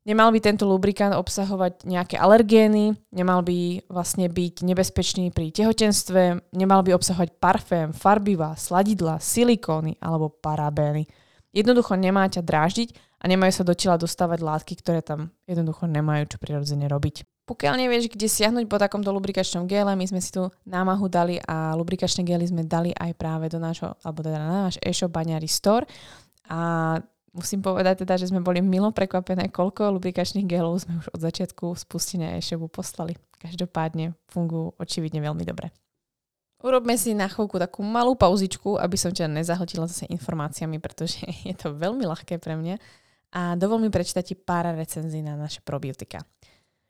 Nemal 0.02 0.32
by 0.35 0.40
tento 0.42 0.64
lubrikant 0.64 1.14
obsahovať 1.14 1.85
nejaké 1.85 2.16
alergény, 2.18 2.97
nemal 3.12 3.44
by 3.44 3.87
vlastne 3.92 4.26
byť 4.26 4.64
nebezpečný 4.64 5.30
pri 5.30 5.52
tehotenstve, 5.52 6.49
nemal 6.56 6.80
by 6.80 6.97
obsahovať 6.97 7.37
parfém, 7.37 7.88
farbivá, 7.92 8.56
sladidla, 8.56 9.20
silikóny 9.20 10.00
alebo 10.00 10.32
parabény. 10.32 11.04
Jednoducho 11.52 11.94
nemá 11.94 12.25
ťa 12.25 12.40
dráždiť 12.40 12.88
a 13.18 13.25
nemajú 13.26 13.52
sa 13.52 13.64
do 13.66 13.75
tela 13.75 13.98
dostávať 13.98 14.38
látky, 14.40 14.78
ktoré 14.78 15.02
tam 15.02 15.34
jednoducho 15.50 15.90
nemajú 15.90 16.30
čo 16.30 16.38
prirodzene 16.38 16.87
robiť. 16.87 17.26
Pokiaľ 17.48 17.80
nevieš, 17.80 18.12
kde 18.12 18.28
siahnuť 18.28 18.68
po 18.68 18.76
takomto 18.76 19.08
lubrikačnom 19.08 19.64
gele, 19.64 19.96
my 19.96 20.04
sme 20.04 20.20
si 20.20 20.28
tu 20.28 20.52
námahu 20.68 21.08
dali 21.08 21.40
a 21.48 21.72
lubrikačné 21.72 22.20
gely 22.20 22.44
sme 22.44 22.68
dali 22.68 22.92
aj 22.92 23.16
práve 23.16 23.48
do 23.48 23.56
nášho, 23.56 23.96
alebo 24.04 24.20
teda 24.20 24.37
na 24.37 24.68
náš 24.68 24.76
e-shop 24.84 25.08
Baňari 25.08 25.48
Store. 25.48 25.88
A 26.52 27.00
musím 27.32 27.64
povedať 27.64 28.04
teda, 28.04 28.20
že 28.20 28.28
sme 28.28 28.44
boli 28.44 28.60
milo 28.60 28.92
prekvapené, 28.92 29.48
koľko 29.48 29.96
lubrikačných 29.96 30.44
gelov 30.44 30.84
sme 30.84 31.00
už 31.00 31.08
od 31.08 31.20
začiatku 31.25 31.72
spustenia 31.72 32.37
e-shopu 32.37 32.68
poslali. 32.68 33.16
Každopádne 33.40 34.12
fungujú 34.28 34.76
očividne 34.76 35.25
veľmi 35.25 35.48
dobre. 35.48 35.72
Urobme 36.58 36.98
si 36.98 37.14
na 37.14 37.30
chvíľku 37.30 37.56
takú 37.56 37.87
malú 37.87 38.18
pauzičku, 38.18 38.82
aby 38.82 38.98
som 38.98 39.14
ťa 39.14 39.30
nezahltila 39.30 39.87
zase 39.87 40.10
informáciami, 40.10 40.82
pretože 40.82 41.25
je 41.48 41.54
to 41.56 41.72
veľmi 41.72 42.04
ľahké 42.04 42.37
pre 42.42 42.60
mňa. 42.60 42.76
A 43.32 43.54
dovol 43.61 43.85
mi 43.85 43.92
prečítať 43.92 44.32
ti 44.32 44.35
pár 44.35 44.73
recenzií 44.73 45.20
na 45.20 45.37
naše 45.37 45.61
probiotika. 45.61 46.25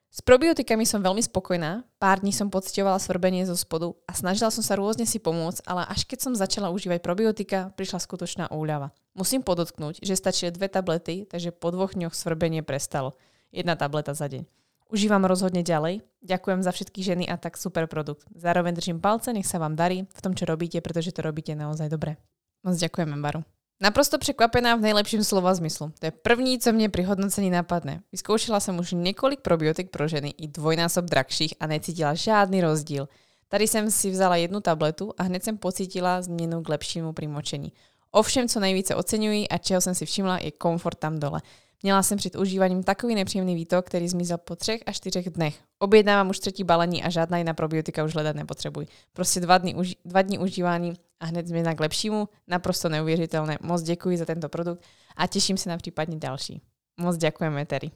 S 0.08 0.24
probiotikami 0.24 0.88
som 0.88 1.04
veľmi 1.04 1.20
spokojná, 1.20 1.84
pár 2.00 2.24
dní 2.24 2.32
som 2.32 2.48
pocitovala 2.48 2.96
svrbenie 2.96 3.44
zo 3.44 3.52
spodu 3.52 3.92
a 4.08 4.16
snažila 4.16 4.48
som 4.48 4.64
sa 4.64 4.80
rôzne 4.80 5.04
si 5.04 5.20
pomôcť, 5.20 5.68
ale 5.68 5.84
až 5.84 6.08
keď 6.08 6.18
som 6.24 6.32
začala 6.32 6.72
užívať 6.72 7.04
probiotika, 7.04 7.68
prišla 7.76 8.00
skutočná 8.00 8.44
úľava. 8.48 8.96
Musím 9.12 9.44
podotknúť, 9.44 10.00
že 10.00 10.16
stačili 10.16 10.48
dve 10.48 10.72
tablety, 10.72 11.28
takže 11.28 11.52
po 11.52 11.68
dvoch 11.68 11.92
dňoch 11.92 12.16
svrbenie 12.16 12.64
prestalo. 12.64 13.20
Jedna 13.52 13.76
tableta 13.76 14.16
za 14.16 14.32
deň. 14.32 14.48
Užívam 14.88 15.28
rozhodne 15.28 15.60
ďalej. 15.60 16.00
Ďakujem 16.24 16.64
za 16.64 16.72
všetky 16.72 17.04
ženy 17.04 17.28
a 17.28 17.36
tak 17.36 17.60
super 17.60 17.84
produkt. 17.84 18.24
Zároveň 18.32 18.72
držím 18.72 19.04
palce, 19.04 19.36
nech 19.36 19.44
sa 19.44 19.60
vám 19.60 19.76
darí 19.76 20.08
v 20.08 20.20
tom, 20.24 20.32
čo 20.32 20.48
robíte, 20.48 20.80
pretože 20.80 21.12
to 21.12 21.20
robíte 21.20 21.52
naozaj 21.52 21.92
dobre. 21.92 22.16
Moc 22.64 22.80
ďakujeme, 22.80 23.12
Baru. 23.20 23.44
Naprosto 23.80 24.18
překvapená 24.18 24.76
v 24.76 24.80
nejlepším 24.80 25.24
slova 25.24 25.54
zmyslu. 25.54 25.92
To 25.98 26.06
je 26.06 26.10
první, 26.10 26.58
co 26.58 26.72
mě 26.72 26.88
pri 26.88 27.02
hodnocení 27.02 27.50
napadne. 27.50 28.02
Vyzkoušela 28.12 28.60
jsem 28.60 28.78
už 28.78 28.92
několik 28.92 29.40
probiotik 29.40 29.90
pro 29.90 30.08
ženy 30.08 30.34
i 30.38 30.48
dvojnásob 30.48 31.04
drahších 31.04 31.54
a 31.60 31.66
necítila 31.66 32.14
žádný 32.14 32.60
rozdíl. 32.60 33.08
Tady 33.48 33.68
jsem 33.68 33.90
si 33.90 34.10
vzala 34.10 34.36
jednu 34.36 34.60
tabletu 34.60 35.12
a 35.18 35.22
hned 35.22 35.44
jsem 35.44 35.58
pocítila 35.58 36.22
změnu 36.22 36.62
k 36.62 36.68
lepšímu 36.68 37.12
pri 37.12 37.26
močení. 37.26 37.72
Ovšem, 38.10 38.48
co 38.48 38.60
nejvíce 38.60 38.94
oceňuji 38.94 39.48
a 39.48 39.58
čeho 39.58 39.80
jsem 39.80 39.94
si 39.94 40.06
všimla, 40.06 40.38
je 40.38 40.50
komfort 40.50 40.98
tam 40.98 41.18
dole. 41.18 41.42
Měla 41.82 42.02
jsem 42.02 42.18
před 42.18 42.36
užívaním 42.36 42.82
takový 42.82 43.14
nepříjemný 43.14 43.54
výtok, 43.54 43.86
který 43.86 44.08
zmizel 44.08 44.38
po 44.38 44.56
třech 44.56 44.80
až 44.86 44.96
čtyřech 44.96 45.30
dnech. 45.30 45.58
Objednávám 45.78 46.28
už 46.30 46.38
třetí 46.38 46.64
balení 46.64 47.02
a 47.02 47.10
žádná 47.10 47.38
jiná 47.38 47.54
probiotika 47.54 48.04
už 48.04 48.14
hledat 48.14 48.36
nepotřebuji. 48.36 48.86
Prostě 49.12 49.40
dva 49.40 49.58
dny, 49.58 49.74
uži- 49.74 49.96
dva 50.04 50.22
dny 50.22 50.38
užívání 50.38 50.94
a 51.20 51.26
hned 51.26 51.46
změna 51.46 51.74
k 51.74 51.80
lepšímu. 51.80 52.28
Naprosto 52.48 52.88
neuvěřitelné. 52.88 53.58
Moc 53.62 53.82
děkuji 53.82 54.18
za 54.18 54.24
tento 54.24 54.48
produkt 54.48 54.82
a 55.16 55.26
těším 55.26 55.56
se 55.56 55.68
na 55.68 55.76
případně 55.76 56.16
další. 56.16 56.62
Moc 57.00 57.16
ďakujeme, 57.16 57.66
Terry. 57.66 57.90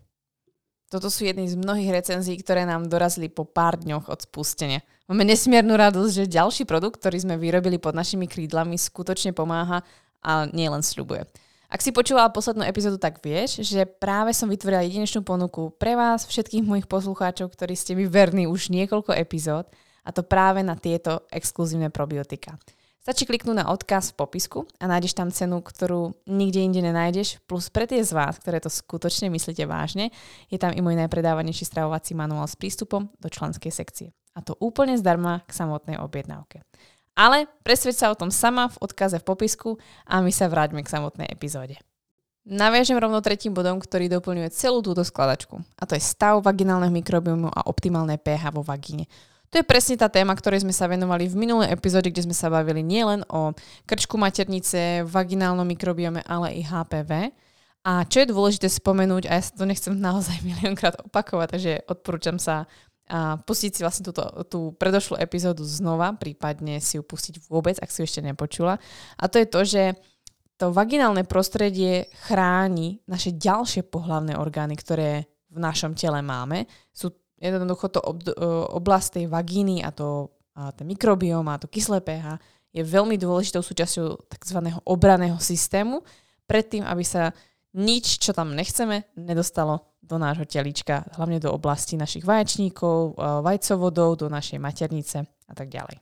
Toto 0.93 1.09
sú 1.09 1.25
jedny 1.25 1.49
z 1.49 1.57
mnohých 1.57 1.89
recenzií, 1.89 2.37
ktoré 2.37 2.69
nám 2.69 2.85
dorazili 2.85 3.33
po 3.33 3.49
pár 3.49 3.81
dňoch 3.81 4.13
od 4.13 4.29
spustenia. 4.29 4.85
Máme 5.09 5.25
nesmiernu 5.25 5.73
radosť, 5.73 6.13
že 6.13 6.25
ďalší 6.29 6.69
produkt, 6.69 7.01
ktorý 7.01 7.17
sme 7.17 7.41
vyrobili 7.41 7.81
pod 7.81 7.97
našimi 7.97 8.29
krídlami, 8.29 8.77
skutočne 8.77 9.33
pomáha 9.33 9.81
a 10.21 10.45
nielen 10.53 10.85
sľubuje. 10.85 11.25
Ak 11.73 11.81
si 11.81 11.89
počúvala 11.89 12.29
poslednú 12.29 12.69
epizódu, 12.69 13.01
tak 13.01 13.25
vieš, 13.25 13.65
že 13.65 13.89
práve 13.89 14.37
som 14.37 14.45
vytvorila 14.45 14.85
jedinečnú 14.85 15.25
ponuku 15.25 15.73
pre 15.81 15.97
vás, 15.97 16.29
všetkých 16.29 16.69
mojich 16.69 16.85
poslucháčov, 16.85 17.49
ktorí 17.49 17.73
ste 17.73 17.97
mi 17.97 18.05
verní 18.05 18.45
už 18.45 18.69
niekoľko 18.69 19.17
epizód, 19.17 19.73
a 20.05 20.13
to 20.13 20.21
práve 20.21 20.61
na 20.61 20.77
tieto 20.77 21.25
exkluzívne 21.33 21.89
probiotika. 21.89 22.61
Stačí 23.01 23.25
kliknúť 23.25 23.65
na 23.65 23.73
odkaz 23.73 24.13
v 24.13 24.21
popisku 24.21 24.69
a 24.77 24.85
nájdeš 24.85 25.17
tam 25.17 25.33
cenu, 25.33 25.65
ktorú 25.65 26.13
nikde 26.29 26.61
inde 26.61 26.85
nenájdeš, 26.85 27.41
plus 27.49 27.73
pre 27.73 27.89
tie 27.89 28.05
z 28.05 28.13
vás, 28.13 28.37
ktoré 28.37 28.61
to 28.61 28.69
skutočne 28.69 29.33
myslíte 29.33 29.65
vážne, 29.65 30.13
je 30.53 30.61
tam 30.61 30.77
i 30.77 30.85
môj 30.85 31.01
najpredávanejší 31.01 31.65
stravovací 31.65 32.13
manuál 32.13 32.53
s 32.53 32.55
prístupom 32.61 33.09
do 33.17 33.33
členskej 33.33 33.73
sekcie. 33.73 34.13
A 34.37 34.45
to 34.45 34.61
úplne 34.61 35.01
zdarma 35.01 35.41
k 35.49 35.57
samotnej 35.57 35.97
objednávke. 35.97 36.69
Ale 37.13 37.45
presvedč 37.61 38.01
sa 38.01 38.09
o 38.09 38.17
tom 38.17 38.33
sama 38.33 38.73
v 38.73 38.81
odkaze 38.81 39.21
v 39.21 39.29
popisku 39.29 39.77
a 40.09 40.25
my 40.25 40.33
sa 40.33 40.49
vráťme 40.49 40.81
k 40.81 40.93
samotnej 40.93 41.29
epizóde. 41.29 41.77
Naviažem 42.43 42.99
rovno 42.99 43.23
tretím 43.23 43.55
bodom, 43.55 43.79
ktorý 43.79 44.11
doplňuje 44.11 44.51
celú 44.51 44.83
túto 44.83 45.07
skladačku. 45.07 45.63
A 45.79 45.87
to 45.87 45.95
je 45.95 46.03
stav 46.03 46.43
vaginálneho 46.43 46.91
mikrobiomu 46.91 47.47
a 47.47 47.71
optimálne 47.71 48.19
pH 48.19 48.51
vo 48.51 48.67
vagíne. 48.67 49.07
To 49.53 49.61
je 49.61 49.69
presne 49.69 50.01
tá 50.01 50.09
téma, 50.09 50.33
ktorej 50.33 50.65
sme 50.65 50.73
sa 50.73 50.89
venovali 50.89 51.29
v 51.29 51.39
minulej 51.39 51.77
epizóde, 51.77 52.09
kde 52.09 52.25
sme 52.25 52.33
sa 52.33 52.49
bavili 52.49 52.81
nielen 52.81 53.21
o 53.29 53.53
krčku 53.85 54.17
maternice, 54.17 55.05
vaginálnom 55.05 55.69
mikrobiome, 55.69 56.25
ale 56.25 56.57
i 56.57 56.65
HPV. 56.65 57.31
A 57.85 58.09
čo 58.09 58.25
je 58.25 58.33
dôležité 58.33 58.73
spomenúť, 58.73 59.29
a 59.29 59.39
ja 59.39 59.43
sa 59.45 59.53
to 59.53 59.69
nechcem 59.69 59.93
naozaj 59.95 60.41
miliónkrát 60.49 60.99
opakovať, 61.05 61.49
takže 61.53 61.73
odporúčam 61.85 62.41
sa 62.41 62.65
a 63.13 63.37
pustiť 63.37 63.71
si 63.77 63.81
vlastne 63.85 64.09
túto, 64.09 64.25
tú 64.49 64.73
predošlú 64.81 65.21
epizódu 65.21 65.69
znova, 65.69 66.17
prípadne 66.17 66.81
si 66.81 66.97
ju 66.97 67.05
pustiť 67.05 67.45
vôbec, 67.45 67.77
ak 67.77 67.93
si 67.93 68.01
ju 68.01 68.09
ešte 68.09 68.25
nepočula. 68.25 68.81
A 69.21 69.25
to 69.29 69.37
je 69.37 69.47
to, 69.47 69.61
že 69.69 69.83
to 70.57 70.73
vaginálne 70.73 71.21
prostredie 71.29 72.09
chráni 72.25 73.05
naše 73.05 73.37
ďalšie 73.37 73.85
pohlavné 73.85 74.33
orgány, 74.41 74.81
ktoré 74.81 75.29
v 75.53 75.59
našom 75.61 75.93
tele 75.93 76.25
máme. 76.25 76.65
Sú 76.89 77.13
jednoducho 77.37 77.93
to 77.93 78.01
ob, 78.01 78.25
e, 78.25 78.33
oblasť 78.73 79.21
tej 79.21 79.27
vagíny 79.29 79.85
a 79.85 79.93
to 79.93 80.33
a 80.53 80.69
ten 80.73 80.85
mikrobióm 80.85 81.49
a 81.49 81.57
to 81.57 81.69
kyslé 81.69 82.05
pH 82.05 82.37
je 82.73 82.85
veľmi 82.85 83.21
dôležitou 83.21 83.61
súčasťou 83.61 84.33
tzv. 84.33 84.59
obraného 84.89 85.37
systému, 85.37 86.01
predtým, 86.49 86.85
aby 86.85 87.05
sa 87.05 87.33
nič, 87.77 88.21
čo 88.21 88.37
tam 88.37 88.53
nechceme, 88.53 89.09
nedostalo 89.17 89.93
do 90.03 90.19
nášho 90.19 90.45
telička, 90.45 91.07
hlavne 91.17 91.39
do 91.39 91.55
oblasti 91.55 91.97
našich 91.97 92.27
vaječníkov, 92.27 93.17
eh, 93.17 93.41
vajcovodov, 93.41 94.21
do 94.21 94.27
našej 94.29 94.59
maternice 94.61 95.25
a 95.25 95.55
tak 95.55 95.73
ďalej. 95.73 96.01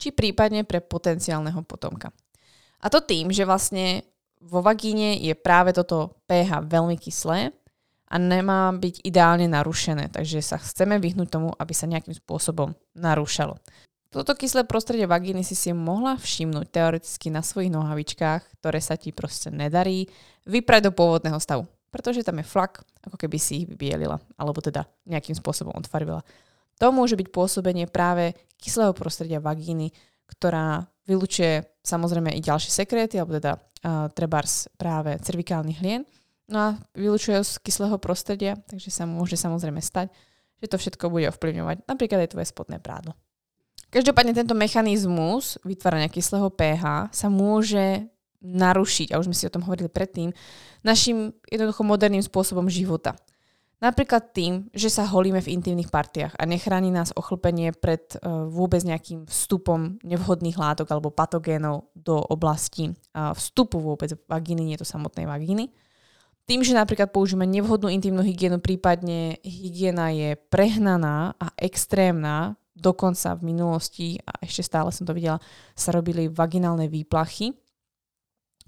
Či 0.00 0.10
prípadne 0.10 0.66
pre 0.66 0.82
potenciálneho 0.82 1.62
potomka. 1.62 2.10
A 2.84 2.90
to 2.90 3.00
tým, 3.00 3.30
že 3.30 3.48
vlastne 3.48 4.04
vo 4.44 4.60
vagíne 4.60 5.16
je 5.16 5.32
práve 5.32 5.72
toto 5.72 6.20
pH 6.28 6.68
veľmi 6.68 7.00
kyslé 7.00 7.54
a 8.10 8.14
nemá 8.20 8.68
byť 8.76 9.00
ideálne 9.00 9.48
narušené, 9.48 10.12
takže 10.12 10.44
sa 10.44 10.60
chceme 10.60 11.00
vyhnúť 11.00 11.28
tomu, 11.32 11.48
aby 11.56 11.72
sa 11.72 11.88
nejakým 11.88 12.12
spôsobom 12.12 12.76
narúšalo. 12.92 13.56
Toto 14.14 14.38
kyslé 14.38 14.62
prostredie 14.62 15.10
vagíny 15.10 15.42
si 15.42 15.58
si 15.58 15.74
mohla 15.74 16.14
všimnúť 16.14 16.70
teoreticky 16.70 17.34
na 17.34 17.42
svojich 17.42 17.74
nohavičkách, 17.74 18.62
ktoré 18.62 18.78
sa 18.78 18.94
ti 18.94 19.10
proste 19.10 19.50
nedarí, 19.50 20.06
vyprať 20.46 20.86
do 20.86 20.92
pôvodného 20.94 21.42
stavu 21.42 21.66
pretože 21.94 22.26
tam 22.26 22.42
je 22.42 22.50
flak, 22.50 22.82
ako 23.06 23.14
keby 23.14 23.38
si 23.38 23.62
ich 23.62 23.70
vybielila, 23.70 24.18
alebo 24.34 24.58
teda 24.58 24.82
nejakým 25.06 25.38
spôsobom 25.38 25.70
odfarbila. 25.78 26.26
To 26.82 26.90
môže 26.90 27.14
byť 27.14 27.30
pôsobenie 27.30 27.86
práve 27.86 28.34
kyslého 28.58 28.90
prostredia 28.90 29.38
vagíny, 29.38 29.94
ktorá 30.26 30.90
vylučuje 31.06 31.62
samozrejme 31.86 32.34
i 32.34 32.42
ďalšie 32.42 32.74
sekréty, 32.74 33.14
alebo 33.22 33.38
teda 33.38 33.54
uh, 33.54 34.10
trebárs 34.10 34.66
práve 34.74 35.14
cervikálnych 35.22 35.78
hlien. 35.78 36.02
No 36.50 36.58
a 36.58 36.68
vylučuje 36.98 37.38
z 37.46 37.62
kyslého 37.62 37.94
prostredia, 38.02 38.58
takže 38.66 38.90
sa 38.90 39.06
môže 39.06 39.38
samozrejme 39.38 39.78
stať, 39.78 40.10
že 40.58 40.66
to 40.66 40.82
všetko 40.82 41.14
bude 41.14 41.30
ovplyvňovať 41.30 41.86
napríklad 41.86 42.26
aj 42.26 42.34
tvoje 42.34 42.50
spodné 42.50 42.82
prádlo. 42.82 43.14
Každopádne 43.94 44.34
tento 44.34 44.58
mechanizmus 44.58 45.54
vytvárania 45.62 46.10
kyslého 46.10 46.50
pH 46.50 47.14
sa 47.14 47.28
môže 47.30 48.10
narušiť, 48.42 49.14
a 49.14 49.22
už 49.22 49.30
sme 49.30 49.38
si 49.38 49.46
o 49.46 49.54
tom 49.54 49.62
hovorili 49.62 49.86
predtým, 49.86 50.34
našim 50.82 51.30
jednoducho 51.46 51.86
moderným 51.86 52.26
spôsobom 52.26 52.66
života. 52.66 53.14
Napríklad 53.78 54.34
tým, 54.34 54.66
že 54.74 54.90
sa 54.90 55.06
holíme 55.06 55.38
v 55.38 55.54
intimných 55.54 55.94
partiách 55.94 56.34
a 56.34 56.42
nechráni 56.42 56.90
nás 56.90 57.14
ochlpenie 57.14 57.70
pred 57.70 58.18
uh, 58.18 58.50
vôbec 58.50 58.82
nejakým 58.82 59.30
vstupom 59.30 60.02
nevhodných 60.02 60.58
látok 60.58 60.90
alebo 60.90 61.14
patogénov 61.14 61.86
do 61.94 62.18
oblasti 62.18 62.90
uh, 62.90 63.30
vstupu 63.30 63.78
vôbec 63.78 64.10
vagíny, 64.26 64.74
nie 64.74 64.80
to 64.80 64.82
samotnej 64.82 65.30
vagíny. 65.30 65.70
Tým, 66.50 66.66
že 66.66 66.74
napríklad 66.74 67.14
použijeme 67.14 67.46
nevhodnú 67.46 67.86
intimnú 67.88 68.26
hygienu, 68.26 68.58
prípadne 68.58 69.38
hygiena 69.46 70.10
je 70.10 70.34
prehnaná 70.50 71.38
a 71.38 71.54
extrémna, 71.56 72.58
dokonca 72.74 73.38
v 73.38 73.54
minulosti, 73.54 74.18
a 74.26 74.42
ešte 74.42 74.66
stále 74.66 74.90
som 74.90 75.06
to 75.06 75.14
videla, 75.14 75.38
sa 75.78 75.94
robili 75.94 76.26
vaginálne 76.26 76.90
výplachy, 76.90 77.54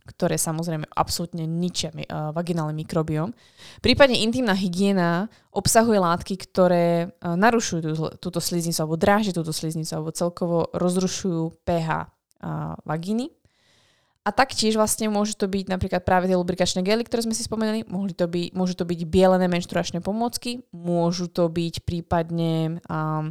ktoré 0.06 0.38
samozrejme 0.38 0.86
absolútne 0.94 1.42
ničia 1.50 1.90
uh, 1.90 2.30
vaginálny 2.30 2.86
mikrobióm. 2.86 3.34
Prípadne 3.82 4.22
intimná 4.22 4.54
hygiena 4.54 5.26
obsahuje 5.50 5.98
látky, 5.98 6.38
ktoré 6.46 7.10
uh, 7.10 7.34
narušujú 7.34 7.80
tú, 7.82 7.92
túto 8.22 8.38
sliznicu 8.38 8.78
alebo 8.78 8.94
drážia 8.94 9.34
túto 9.34 9.50
sliznicu 9.50 9.90
alebo 9.90 10.14
celkovo 10.14 10.70
rozrušujú 10.70 11.58
pH 11.66 12.06
uh, 12.06 12.78
vagíny. 12.86 13.34
A 14.26 14.34
taktiež 14.34 14.74
vlastne 14.74 15.06
môžu 15.06 15.38
to 15.38 15.46
byť 15.46 15.70
napríklad 15.70 16.02
práve 16.02 16.26
tie 16.26 16.34
lubrikačné 16.34 16.82
gely, 16.82 17.06
ktoré 17.06 17.22
sme 17.22 17.34
si 17.34 17.46
spomenuli, 17.46 17.86
mohli 17.86 18.10
to 18.10 18.26
byť, 18.26 18.58
môžu 18.58 18.74
to 18.74 18.82
byť 18.82 19.06
bielené 19.06 19.46
menštruačné 19.46 20.02
pomôcky, 20.02 20.66
môžu 20.74 21.30
to 21.30 21.46
byť 21.46 21.86
prípadne 21.86 22.82
um, 22.90 23.30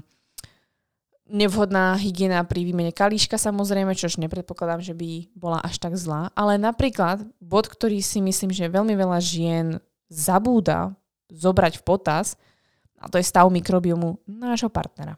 nevhodná 1.25 1.98
hygiena 1.98 2.46
pri 2.46 2.65
výmene 2.65 2.94
kalíška 2.94 3.41
samozrejme, 3.41 3.98
čož 3.98 4.22
nepredpokladám, 4.22 4.82
že 4.86 4.94
by 4.94 5.34
bola 5.34 5.58
až 5.62 5.82
tak 5.82 5.98
zlá. 5.98 6.29
Ale 6.38 6.62
napríklad 6.62 7.25
bod, 7.41 7.65
ktorý 7.65 8.00
si 8.01 8.22
myslím, 8.22 8.53
že 8.53 8.70
veľmi 8.70 8.94
veľa 8.94 9.20
žien 9.22 9.82
zabúda 10.10 10.94
zobrať 11.34 11.82
v 11.82 11.84
potaz, 11.84 12.38
a 13.01 13.10
to 13.10 13.17
je 13.20 13.25
stav 13.25 13.50
mikrobiomu 13.50 14.22
nášho 14.25 14.70
partnera. 14.70 15.17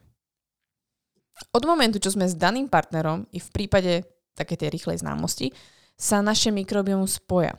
Od 1.54 1.64
momentu, 1.68 2.02
čo 2.02 2.10
sme 2.10 2.26
s 2.26 2.34
daným 2.34 2.66
partnerom 2.66 3.30
i 3.30 3.38
v 3.38 3.50
prípade 3.54 4.02
také 4.34 4.58
tej 4.58 4.74
rýchlej 4.74 5.06
známosti, 5.06 5.54
sa 5.94 6.22
naše 6.22 6.50
mikrobiom 6.50 7.06
spoja 7.06 7.58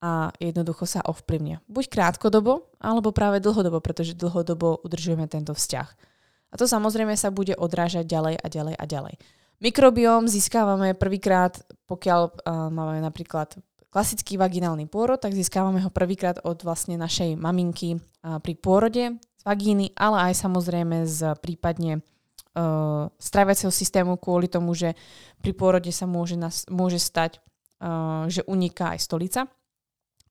a 0.00 0.28
jednoducho 0.36 0.84
sa 0.84 1.00
ovplyvnia. 1.04 1.64
Buď 1.68 1.88
krátkodobo, 1.88 2.68
alebo 2.76 3.16
práve 3.16 3.40
dlhodobo, 3.40 3.80
pretože 3.80 4.16
dlhodobo 4.16 4.84
udržujeme 4.84 5.24
tento 5.28 5.56
vzťah. 5.56 6.15
A 6.56 6.64
to 6.64 6.64
samozrejme 6.64 7.12
sa 7.20 7.28
bude 7.28 7.52
odrážať 7.52 8.08
ďalej 8.08 8.40
a 8.40 8.46
ďalej 8.48 8.74
a 8.80 8.84
ďalej. 8.88 9.14
Mikrobióm 9.60 10.24
získávame 10.24 10.96
prvýkrát, 10.96 11.60
pokiaľ 11.84 12.20
uh, 12.32 12.72
máme 12.72 13.04
napríklad 13.04 13.60
klasický 13.92 14.40
vaginálny 14.40 14.88
pôrod, 14.88 15.20
tak 15.20 15.36
získávame 15.36 15.84
ho 15.84 15.92
prvýkrát 15.92 16.40
od 16.48 16.56
vlastne 16.64 16.96
našej 16.96 17.36
maminky 17.36 18.00
uh, 18.00 18.40
pri 18.40 18.56
pôrode 18.56 19.20
z 19.20 19.42
vagíny, 19.44 19.92
ale 20.00 20.32
aj 20.32 20.48
samozrejme 20.48 21.04
z 21.04 21.36
prípadne 21.44 22.00
uh, 22.00 23.12
straviaceho 23.20 23.68
systému 23.68 24.16
kvôli 24.16 24.48
tomu, 24.48 24.72
že 24.72 24.96
pri 25.44 25.52
pôrode 25.52 25.92
sa 25.92 26.08
môže, 26.08 26.40
nas, 26.40 26.64
môže 26.72 26.96
stať, 26.96 27.36
uh, 27.84 28.24
že 28.32 28.40
uniká 28.48 28.96
aj 28.96 29.04
stolica. 29.04 29.44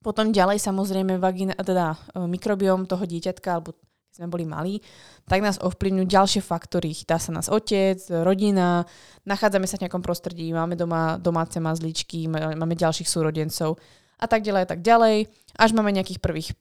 Potom 0.02 0.34
ďalej 0.34 0.58
samozrejme 0.58 1.22
vagina, 1.22 1.54
teda 1.54 1.98
mikrobióm 2.18 2.90
toho 2.90 3.06
dieťatka, 3.10 3.50
alebo 3.58 3.78
sme 4.16 4.32
boli 4.32 4.48
malí, 4.48 4.80
tak 5.28 5.44
nás 5.44 5.60
ovplyvňujú 5.60 6.08
ďalšie 6.08 6.40
faktory. 6.40 6.96
Chytá 6.96 7.20
sa 7.20 7.36
nás 7.36 7.52
otec, 7.52 8.00
rodina, 8.24 8.88
nachádzame 9.28 9.68
sa 9.68 9.76
v 9.76 9.84
nejakom 9.86 10.00
prostredí, 10.00 10.56
máme 10.56 10.80
doma 10.80 11.20
domáce 11.20 11.60
mazličky, 11.60 12.32
máme 12.32 12.80
ďalších 12.80 13.12
súrodencov 13.12 13.76
a 14.16 14.26
tak 14.32 14.48
ďalej 14.48 14.62
a 14.64 14.70
tak 14.72 14.80
ďalej, 14.80 15.28
až 15.60 15.70
máme 15.76 15.92
nejakých 15.92 16.24
prvých 16.24 16.56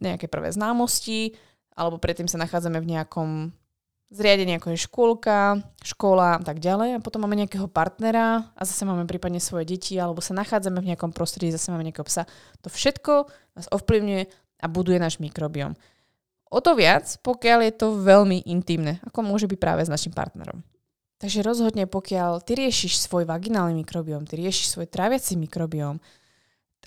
nejaké 0.00 0.28
prvé 0.28 0.52
známosti, 0.52 1.32
alebo 1.72 1.96
predtým 1.96 2.28
sa 2.28 2.40
nachádzame 2.40 2.80
v 2.80 2.90
nejakom 2.92 3.28
zriadenie 4.12 4.60
ako 4.60 4.76
je 4.76 4.84
škôlka, 4.84 5.64
škola 5.80 6.36
a 6.36 6.44
tak 6.44 6.60
ďalej. 6.60 7.00
A 7.00 7.04
potom 7.04 7.24
máme 7.24 7.32
nejakého 7.32 7.64
partnera 7.66 8.52
a 8.52 8.62
zase 8.68 8.84
máme 8.84 9.08
prípadne 9.08 9.40
svoje 9.40 9.64
deti 9.64 9.96
alebo 9.96 10.20
sa 10.20 10.36
nachádzame 10.36 10.84
v 10.84 10.92
nejakom 10.92 11.16
prostredí, 11.16 11.48
zase 11.48 11.72
máme 11.72 11.88
nejakého 11.88 12.04
psa. 12.04 12.28
To 12.60 12.68
všetko 12.68 13.12
nás 13.56 13.66
ovplyvňuje 13.72 14.22
a 14.62 14.66
buduje 14.68 15.00
náš 15.00 15.16
mikrobiom. 15.18 15.72
O 16.52 16.60
to 16.60 16.76
viac, 16.76 17.08
pokiaľ 17.24 17.58
je 17.64 17.72
to 17.80 17.96
veľmi 17.96 18.44
intimné, 18.44 19.00
ako 19.08 19.24
môže 19.24 19.48
byť 19.48 19.56
práve 19.56 19.88
s 19.88 19.88
našim 19.88 20.12
partnerom. 20.12 20.60
Takže 21.16 21.40
rozhodne, 21.40 21.88
pokiaľ 21.88 22.44
ty 22.44 22.58
riešiš 22.60 23.08
svoj 23.08 23.24
vaginálny 23.24 23.80
mikrobióm, 23.80 24.28
ty 24.28 24.36
riešiš 24.36 24.76
svoj 24.76 24.90
tráviaci 24.90 25.40
mikrobióm 25.40 25.96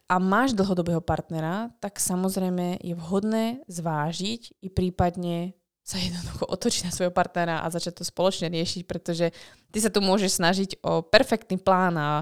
a 0.06 0.16
máš 0.22 0.54
dlhodobého 0.54 1.02
partnera, 1.02 1.74
tak 1.82 1.98
samozrejme 1.98 2.78
je 2.78 2.94
vhodné 2.94 3.66
zvážiť 3.66 4.62
i 4.62 4.70
prípadne 4.70 5.58
sa 5.82 5.98
jednoducho 5.98 6.46
otočiť 6.56 6.86
na 6.86 6.94
svojho 6.94 7.14
partnera 7.16 7.66
a 7.66 7.74
začať 7.74 8.02
to 8.02 8.04
spoločne 8.06 8.54
riešiť, 8.54 8.86
pretože 8.86 9.34
ty 9.74 9.78
sa 9.82 9.90
tu 9.90 10.04
môžeš 10.04 10.38
snažiť 10.38 10.70
o 10.86 11.02
perfektný 11.02 11.58
plán 11.58 11.98
a 11.98 12.22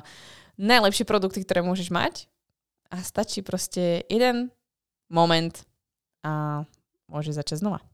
najlepšie 0.56 1.04
produkty, 1.04 1.44
ktoré 1.44 1.60
môžeš 1.60 1.92
mať 1.92 2.32
a 2.94 3.02
stačí 3.02 3.42
proste 3.42 4.06
jeden 4.06 4.54
moment 5.10 5.66
a 6.22 6.64
môže 7.14 7.30
začať 7.30 7.62
znova. 7.62 7.86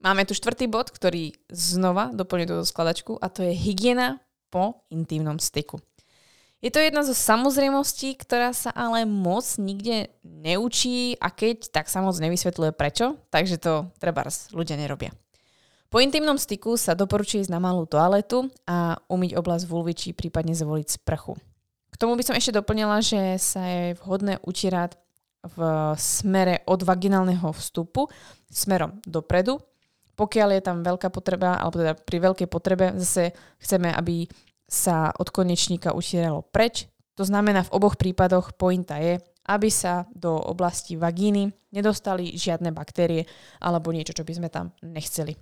Máme 0.00 0.24
tu 0.24 0.32
štvrtý 0.32 0.68
bod, 0.68 0.88
ktorý 0.88 1.36
znova 1.52 2.12
doplňuje 2.16 2.48
túto 2.48 2.64
skladačku 2.64 3.20
a 3.20 3.28
to 3.28 3.44
je 3.44 3.52
hygiena 3.52 4.20
po 4.48 4.84
intimnom 4.88 5.36
styku. 5.36 5.80
Je 6.64 6.72
to 6.72 6.80
jedna 6.80 7.04
zo 7.04 7.12
samozrejmostí, 7.12 8.16
ktorá 8.16 8.56
sa 8.56 8.72
ale 8.72 9.04
moc 9.04 9.44
nikde 9.60 10.08
neučí 10.24 11.12
a 11.20 11.28
keď, 11.28 11.68
tak 11.68 11.92
sa 11.92 12.00
moc 12.00 12.16
nevysvetľuje 12.16 12.72
prečo, 12.72 13.20
takže 13.28 13.60
to 13.60 13.92
treba 14.00 14.24
ľudia 14.56 14.80
nerobia. 14.80 15.12
Po 15.92 16.00
intimnom 16.00 16.40
styku 16.40 16.80
sa 16.80 16.96
doporučuje 16.96 17.44
ísť 17.44 17.52
na 17.52 17.60
malú 17.60 17.84
toaletu 17.84 18.48
a 18.64 18.96
umyť 19.12 19.36
oblasť 19.36 19.64
vulvy, 19.68 19.92
či 19.92 20.16
prípadne 20.16 20.56
zvoliť 20.56 20.88
sprchu. 20.96 21.36
K 21.92 22.00
tomu 22.00 22.16
by 22.16 22.24
som 22.26 22.34
ešte 22.34 22.56
doplnila, 22.56 22.98
že 22.98 23.38
sa 23.38 23.62
je 23.68 23.94
vhodné 24.02 24.40
utierať 24.42 24.98
v 25.44 25.58
smere 26.00 26.64
od 26.64 26.80
vaginálneho 26.82 27.52
vstupu 27.52 28.08
smerom 28.48 28.98
dopredu. 29.04 29.60
Pokiaľ 30.14 30.48
je 30.56 30.62
tam 30.62 30.86
veľká 30.86 31.10
potreba, 31.10 31.58
alebo 31.58 31.82
teda 31.82 31.98
pri 31.98 32.18
veľkej 32.22 32.48
potrebe, 32.48 32.94
zase 33.02 33.34
chceme, 33.58 33.90
aby 33.90 34.30
sa 34.64 35.10
od 35.12 35.28
konečníka 35.28 35.92
utieralo 35.92 36.46
preč. 36.46 36.86
To 37.18 37.26
znamená, 37.26 37.66
v 37.66 37.74
oboch 37.74 37.98
prípadoch 37.98 38.54
pointa 38.54 38.98
je, 38.98 39.18
aby 39.44 39.68
sa 39.68 40.08
do 40.14 40.32
oblasti 40.34 40.96
vagíny 40.96 41.52
nedostali 41.74 42.32
žiadne 42.32 42.72
baktérie 42.72 43.28
alebo 43.60 43.92
niečo, 43.92 44.16
čo 44.16 44.24
by 44.24 44.32
sme 44.32 44.48
tam 44.48 44.72
nechceli. 44.80 45.36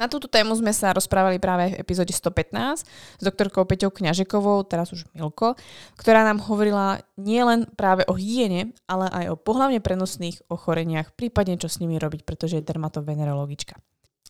Na 0.00 0.08
túto 0.08 0.32
tému 0.32 0.56
sme 0.56 0.72
sa 0.72 0.96
rozprávali 0.96 1.36
práve 1.36 1.76
v 1.76 1.84
epizóde 1.84 2.16
115 2.16 2.88
s 2.88 3.22
doktorkou 3.22 3.68
Peťou 3.68 3.92
Kňažekovou, 3.92 4.64
teraz 4.64 4.96
už 4.96 5.04
Milko, 5.12 5.60
ktorá 6.00 6.24
nám 6.24 6.40
hovorila 6.48 7.04
nielen 7.20 7.68
práve 7.76 8.08
o 8.08 8.16
hygiene, 8.16 8.72
ale 8.88 9.12
aj 9.12 9.24
o 9.28 9.36
pohľavne 9.36 9.84
prenosných 9.84 10.48
ochoreniach, 10.48 11.12
prípadne 11.12 11.60
čo 11.60 11.68
s 11.68 11.84
nimi 11.84 12.00
robiť, 12.00 12.24
pretože 12.24 12.56
je 12.56 12.64
dermatovenerologička. 12.64 13.76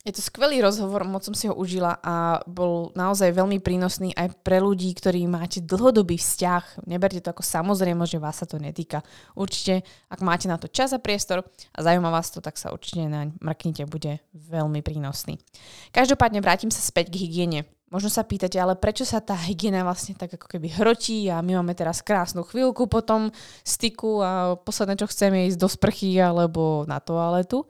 Je 0.01 0.17
to 0.17 0.25
skvelý 0.25 0.65
rozhovor, 0.65 1.05
moc 1.05 1.21
som 1.21 1.37
si 1.37 1.45
ho 1.45 1.53
užila 1.53 2.01
a 2.01 2.41
bol 2.49 2.89
naozaj 2.97 3.37
veľmi 3.37 3.61
prínosný 3.61 4.17
aj 4.17 4.33
pre 4.41 4.57
ľudí, 4.57 4.97
ktorí 4.97 5.29
máte 5.29 5.61
dlhodobý 5.61 6.17
vzťah. 6.17 6.89
Neberte 6.89 7.21
to 7.21 7.29
ako 7.29 7.45
samozrejme, 7.45 8.01
že 8.09 8.17
vás 8.17 8.41
sa 8.41 8.49
to 8.49 8.57
netýka. 8.57 9.05
Určite, 9.37 9.85
ak 10.09 10.25
máte 10.25 10.49
na 10.49 10.57
to 10.57 10.73
čas 10.73 10.97
a 10.97 10.99
priestor 11.05 11.45
a 11.45 11.79
zaujíma 11.85 12.09
vás 12.09 12.33
to, 12.33 12.41
tak 12.41 12.57
sa 12.57 12.73
určite 12.73 13.05
naň 13.05 13.37
mrknite, 13.45 13.85
bude 13.93 14.25
veľmi 14.33 14.81
prínosný. 14.81 15.37
Každopádne 15.93 16.41
vrátim 16.41 16.73
sa 16.73 16.81
späť 16.81 17.13
k 17.13 17.21
hygiene. 17.21 17.69
Možno 17.93 18.09
sa 18.09 18.25
pýtate, 18.25 18.57
ale 18.57 18.81
prečo 18.81 19.05
sa 19.05 19.21
tá 19.21 19.37
hygiena 19.37 19.85
vlastne 19.85 20.17
tak 20.17 20.33
ako 20.33 20.49
keby 20.49 20.81
hrotí 20.81 21.29
a 21.29 21.45
my 21.45 21.61
máme 21.61 21.77
teraz 21.77 22.01
krásnu 22.01 22.41
chvíľku 22.41 22.89
po 22.89 23.05
tom 23.05 23.29
styku 23.69 24.25
a 24.25 24.57
posledné, 24.57 24.97
čo 24.97 25.11
chceme, 25.13 25.45
ísť 25.45 25.61
do 25.61 25.69
sprchy 25.69 26.17
alebo 26.17 26.89
na 26.89 27.05
toaletu. 27.05 27.69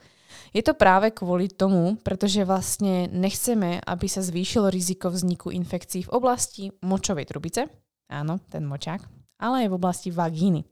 Je 0.50 0.62
to 0.66 0.74
práve 0.74 1.14
kvôli 1.14 1.46
tomu, 1.46 1.94
pretože 2.02 2.42
vlastne 2.42 3.06
nechceme, 3.06 3.78
aby 3.86 4.06
sa 4.10 4.18
zvýšilo 4.18 4.66
riziko 4.66 5.06
vzniku 5.06 5.54
infekcií 5.54 6.10
v 6.10 6.12
oblasti 6.14 6.74
močovej 6.82 7.30
trubice, 7.30 7.70
áno, 8.10 8.42
ten 8.50 8.66
močák, 8.66 8.98
ale 9.38 9.66
aj 9.66 9.68
v 9.70 9.76
oblasti 9.78 10.10
vagíny. 10.10 10.66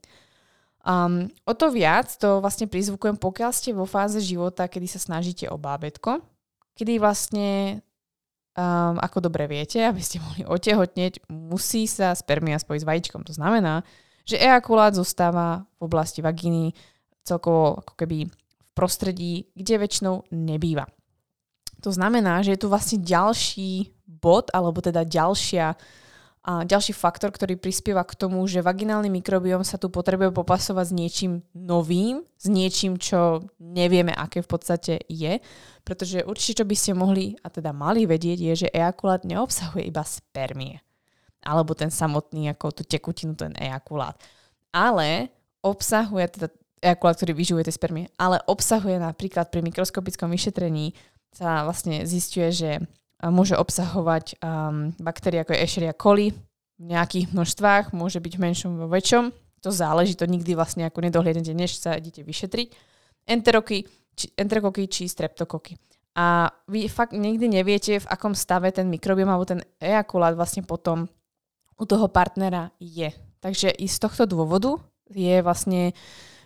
Um, 0.83 1.27
o 1.43 1.53
to 1.55 1.71
viac 1.71 2.11
to 2.19 2.39
vlastne 2.39 2.67
prizvukujem, 2.67 3.19
pokiaľ 3.19 3.51
ste 3.51 3.75
vo 3.75 3.83
fáze 3.83 4.19
života, 4.23 4.67
kedy 4.67 4.87
sa 4.87 4.99
snažíte 4.99 5.47
o 5.51 5.59
bábetko, 5.59 6.23
kedy 6.75 6.99
vlastne, 6.99 7.79
um, 8.55 8.95
ako 8.99 9.31
dobre 9.31 9.47
viete, 9.47 9.79
aby 9.91 9.99
ste 10.03 10.19
mohli 10.19 10.43
otehotneť, 10.43 11.27
musí 11.31 11.87
sa 11.87 12.11
spermia 12.15 12.59
spojiť 12.59 12.81
s 12.83 12.89
vajíčkom. 12.89 13.21
To 13.27 13.33
znamená, 13.35 13.83
že 14.27 14.39
ejakulát 14.39 14.91
zostáva 14.91 15.63
v 15.79 15.87
oblasti 15.87 16.19
vagíny 16.19 16.75
celkovo 17.23 17.79
ako 17.79 17.93
keby 17.95 18.27
prostredí, 18.79 19.51
kde 19.59 19.75
väčšinou 19.75 20.31
nebýva. 20.31 20.87
To 21.83 21.91
znamená, 21.91 22.39
že 22.39 22.55
je 22.55 22.63
tu 22.63 22.71
vlastne 22.71 23.03
ďalší 23.03 23.91
bod, 24.07 24.47
alebo 24.55 24.79
teda 24.79 25.03
ďalšia, 25.03 25.75
a 26.39 26.63
ďalší 26.63 26.95
faktor, 26.95 27.35
ktorý 27.35 27.59
prispieva 27.59 27.99
k 28.07 28.15
tomu, 28.15 28.39
že 28.47 28.63
vaginálny 28.63 29.11
mikrobióm 29.11 29.59
sa 29.67 29.75
tu 29.75 29.91
potrebuje 29.91 30.31
popasovať 30.31 30.85
s 30.87 30.93
niečím 30.95 31.33
novým, 31.51 32.23
s 32.39 32.47
niečím, 32.47 32.95
čo 32.95 33.43
nevieme, 33.59 34.15
aké 34.15 34.39
v 34.39 34.49
podstate 34.49 35.03
je. 35.11 35.43
Pretože 35.83 36.23
určite, 36.23 36.63
čo 36.63 36.65
by 36.65 36.75
ste 36.79 36.91
mohli 36.95 37.35
a 37.43 37.51
teda 37.51 37.75
mali 37.75 38.07
vedieť, 38.07 38.39
je, 38.39 38.53
že 38.65 38.73
ejakulát 38.73 39.27
neobsahuje 39.27 39.83
iba 39.83 40.01
spermie. 40.07 40.79
Alebo 41.43 41.75
ten 41.75 41.91
samotný, 41.91 42.55
ako 42.55 42.81
tú 42.81 42.83
tekutinu, 42.87 43.35
ten 43.35 43.51
ejakulát. 43.59 44.15
Ale 44.71 45.27
obsahuje, 45.59 46.39
teda 46.39 46.47
ejakulát, 46.79 47.15
ktorý 47.15 47.35
vyživuje 47.35 47.67
tie 47.67 47.75
spermie, 47.75 48.11
ale 48.15 48.39
obsahuje 48.47 48.97
napríklad 48.99 49.51
pri 49.51 49.63
mikroskopickom 49.63 50.31
vyšetrení 50.31 50.95
sa 51.35 51.63
vlastne 51.67 52.03
zistuje, 52.09 52.49
že 52.49 52.71
môže 53.27 53.59
obsahovať 53.59 54.39
um, 54.39 54.95
baktérie 54.97 55.43
ako 55.43 55.51
je 55.51 55.63
Escherichia 55.63 55.95
coli 55.95 56.27
v 56.79 56.83
nejakých 56.87 57.35
množstvách, 57.35 57.91
môže 57.91 58.23
byť 58.23 58.33
v 58.39 58.43
menšom, 58.47 58.71
vo 58.79 58.87
väčšom. 58.87 59.35
To 59.67 59.69
záleží, 59.75 60.15
to 60.15 60.23
nikdy 60.23 60.55
vlastne 60.55 60.87
ako 60.87 61.03
nedohliadnete, 61.03 61.51
než 61.51 61.75
sa 61.75 61.99
idete 61.99 62.23
vyšetriť. 62.23 62.71
Enteroky, 63.27 63.83
či, 64.15 64.31
enterokoky 64.39 64.87
či 64.87 65.11
streptokoky. 65.11 65.75
A 66.15 66.47
vy 66.71 66.87
fakt 66.87 67.11
nikdy 67.11 67.51
neviete, 67.51 67.99
v 67.99 68.07
akom 68.07 68.31
stave 68.31 68.71
ten 68.71 68.87
mikrobiom 68.87 69.27
alebo 69.27 69.43
ten 69.43 69.59
ejakulát 69.83 70.39
vlastne 70.39 70.63
potom 70.63 71.11
u 71.75 71.83
toho 71.83 72.07
partnera 72.07 72.71
je. 72.79 73.11
Takže 73.43 73.75
i 73.75 73.87
z 73.87 73.97
tohto 73.99 74.23
dôvodu 74.23 74.79
je 75.11 75.43
vlastne 75.43 75.91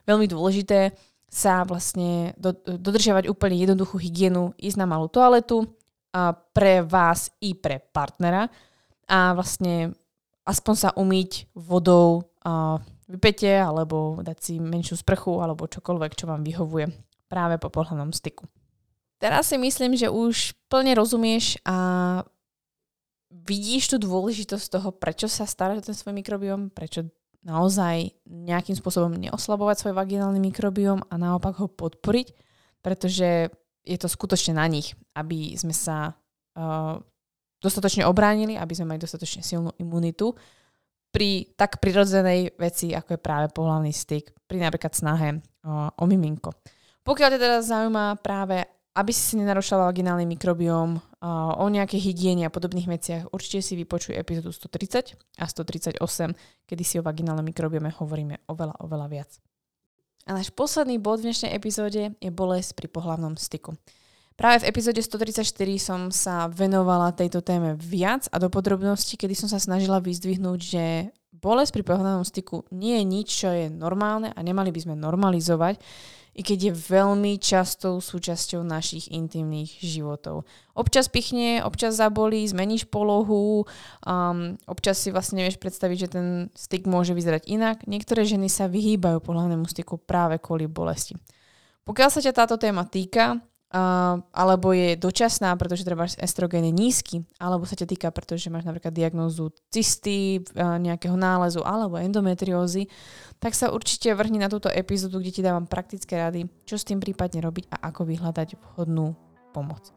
veľmi 0.08 0.28
dôležité 0.30 0.94
sa 1.34 1.66
vlastne 1.66 2.38
do, 2.38 2.54
dodržiavať 2.54 3.26
úplne 3.26 3.58
jednoduchú 3.58 3.98
hygienu, 3.98 4.54
ísť 4.62 4.78
na 4.78 4.86
malú 4.86 5.10
toaletu 5.10 5.66
a 6.14 6.38
pre 6.38 6.86
vás 6.86 7.34
i 7.42 7.58
pre 7.58 7.82
partnera 7.82 8.54
a 9.10 9.34
vlastne 9.34 9.98
aspoň 10.46 10.76
sa 10.78 10.90
umyť 10.94 11.50
vodou 11.58 12.30
a 12.46 12.78
vypete 13.10 13.50
alebo 13.50 14.22
dať 14.22 14.38
si 14.38 14.54
menšiu 14.62 15.00
sprchu 15.00 15.42
alebo 15.42 15.66
čokoľvek, 15.66 16.12
čo 16.14 16.30
vám 16.30 16.46
vyhovuje 16.46 16.92
práve 17.26 17.58
po 17.58 17.74
pohľadnom 17.74 18.14
styku. 18.14 18.46
Teraz 19.18 19.50
si 19.50 19.58
myslím, 19.58 19.96
že 19.96 20.12
už 20.12 20.54
plne 20.68 20.94
rozumieš 21.00 21.58
a 21.64 22.22
vidíš 23.32 23.96
tú 23.96 23.98
dôležitosť 23.98 24.68
toho, 24.70 24.90
prečo 24.94 25.26
sa 25.26 25.50
staráš 25.50 25.82
o 25.82 25.88
ten 25.90 25.96
svoj 25.98 26.14
mikrobiom, 26.20 26.70
prečo 26.70 27.10
naozaj 27.44 28.16
nejakým 28.24 28.76
spôsobom 28.80 29.12
neoslabovať 29.20 29.84
svoj 29.84 29.94
vaginálny 30.00 30.40
mikrobióm 30.40 31.04
a 31.08 31.16
naopak 31.20 31.60
ho 31.60 31.68
podporiť, 31.68 32.32
pretože 32.80 33.52
je 33.84 33.98
to 34.00 34.08
skutočne 34.08 34.56
na 34.56 34.66
nich, 34.72 34.96
aby 35.16 35.56
sme 35.60 35.76
sa 35.76 36.16
uh, 36.56 36.96
dostatočne 37.60 38.08
obránili, 38.08 38.56
aby 38.56 38.74
sme 38.76 38.96
mali 38.96 39.04
dostatočne 39.04 39.44
silnú 39.44 39.76
imunitu 39.76 40.32
pri 41.14 41.54
tak 41.54 41.78
prirodzenej 41.84 42.58
veci, 42.58 42.96
ako 42.96 43.16
je 43.16 43.22
práve 43.22 43.48
pohľavný 43.52 43.92
styk, 43.94 44.34
pri 44.48 44.64
napríklad 44.64 44.96
snahe 44.96 45.30
uh, 45.38 45.92
o 46.00 46.04
miminko. 46.08 46.56
Pokiaľ 47.04 47.28
ťa 47.36 47.40
teda 47.40 47.58
zaujíma 47.60 48.24
práve 48.24 48.64
aby 48.94 49.10
si 49.10 49.34
si 49.34 49.36
nenarušala 49.42 49.90
vaginálny 49.90 50.30
mikrobióm, 50.30 51.02
o 51.58 51.66
nejakej 51.72 52.04
hygiene 52.04 52.46
a 52.46 52.54
podobných 52.54 52.86
veciach, 52.86 53.32
určite 53.32 53.64
si 53.64 53.74
vypočuj 53.80 54.14
epizódu 54.14 54.52
130 54.52 55.16
a 55.40 55.46
138, 55.48 55.98
kedy 56.68 56.84
si 56.84 57.00
o 57.00 57.06
vaginálnom 57.06 57.48
mikrobiome 57.48 57.90
hovoríme 57.96 58.44
oveľa, 58.52 58.76
oveľa 58.84 59.08
viac. 59.08 59.32
A 60.28 60.36
náš 60.36 60.52
posledný 60.52 61.00
bod 61.00 61.24
v 61.24 61.32
dnešnej 61.32 61.56
epizóde 61.56 62.16
je 62.16 62.32
bolesť 62.32 62.76
pri 62.76 62.88
pohlavnom 62.92 63.36
styku. 63.36 63.76
Práve 64.34 64.66
v 64.66 64.74
epizóde 64.74 64.98
134 64.98 65.46
som 65.78 66.02
sa 66.10 66.50
venovala 66.50 67.14
tejto 67.14 67.46
téme 67.46 67.78
viac 67.78 68.26
a 68.34 68.42
do 68.42 68.50
podrobnosti, 68.50 69.14
kedy 69.14 69.36
som 69.38 69.46
sa 69.46 69.62
snažila 69.62 70.02
vyzdvihnúť, 70.02 70.60
že 70.60 71.14
bolesť 71.30 71.72
pri 71.76 71.84
pohľadnom 71.86 72.26
styku 72.26 72.66
nie 72.74 72.98
je 72.98 73.06
nič, 73.06 73.28
čo 73.30 73.50
je 73.54 73.70
normálne 73.70 74.34
a 74.34 74.40
nemali 74.42 74.74
by 74.74 74.80
sme 74.80 74.96
normalizovať, 74.98 75.78
i 76.34 76.42
keď 76.42 76.60
je 76.70 76.74
veľmi 76.74 77.38
častou 77.38 78.02
súčasťou 78.02 78.66
našich 78.66 79.14
intimných 79.14 79.78
životov. 79.86 80.50
Občas 80.74 81.06
pichne, 81.06 81.62
občas 81.62 81.94
zabolí, 82.02 82.42
zmeníš 82.50 82.90
polohu, 82.90 83.70
um, 84.02 84.58
občas 84.66 84.98
si 84.98 85.14
vlastne 85.14 85.46
nevieš 85.46 85.62
predstaviť, 85.62 85.98
že 85.98 86.10
ten 86.10 86.26
styk 86.58 86.90
môže 86.90 87.14
vyzerať 87.14 87.46
inak. 87.46 87.86
Niektoré 87.86 88.26
ženy 88.26 88.50
sa 88.50 88.66
vyhýbajú 88.66 89.22
pohľadnému 89.22 89.70
styku 89.70 90.02
práve 90.02 90.42
kvôli 90.42 90.66
bolesti. 90.66 91.14
Pokiaľ 91.86 92.10
sa 92.10 92.20
ťa 92.24 92.34
táto 92.34 92.56
téma 92.58 92.88
týka, 92.90 93.38
Uh, 93.74 94.22
alebo 94.30 94.70
je 94.70 94.94
dočasná, 94.94 95.50
pretože 95.58 95.82
treba 95.82 96.06
estrogén 96.06 96.62
je 96.70 96.74
nízky, 96.78 97.26
alebo 97.42 97.66
sa 97.66 97.74
ťa 97.74 97.90
týka, 97.90 98.08
pretože 98.14 98.54
máš 98.54 98.70
napríklad 98.70 98.94
diagnózu 98.94 99.50
cysty, 99.74 100.46
uh, 100.54 100.78
nejakého 100.78 101.18
nálezu 101.18 101.66
alebo 101.66 101.98
endometriózy, 101.98 102.86
tak 103.42 103.58
sa 103.58 103.74
určite 103.74 104.14
vrhni 104.14 104.38
na 104.38 104.46
túto 104.46 104.70
epizódu, 104.70 105.18
kde 105.18 105.34
ti 105.34 105.42
dávam 105.42 105.66
praktické 105.66 106.22
rady, 106.22 106.46
čo 106.70 106.78
s 106.78 106.86
tým 106.86 107.02
prípadne 107.02 107.42
robiť 107.42 107.74
a 107.74 107.90
ako 107.90 108.14
vyhľadať 108.14 108.62
vhodnú 108.62 109.18
pomoc. 109.58 109.90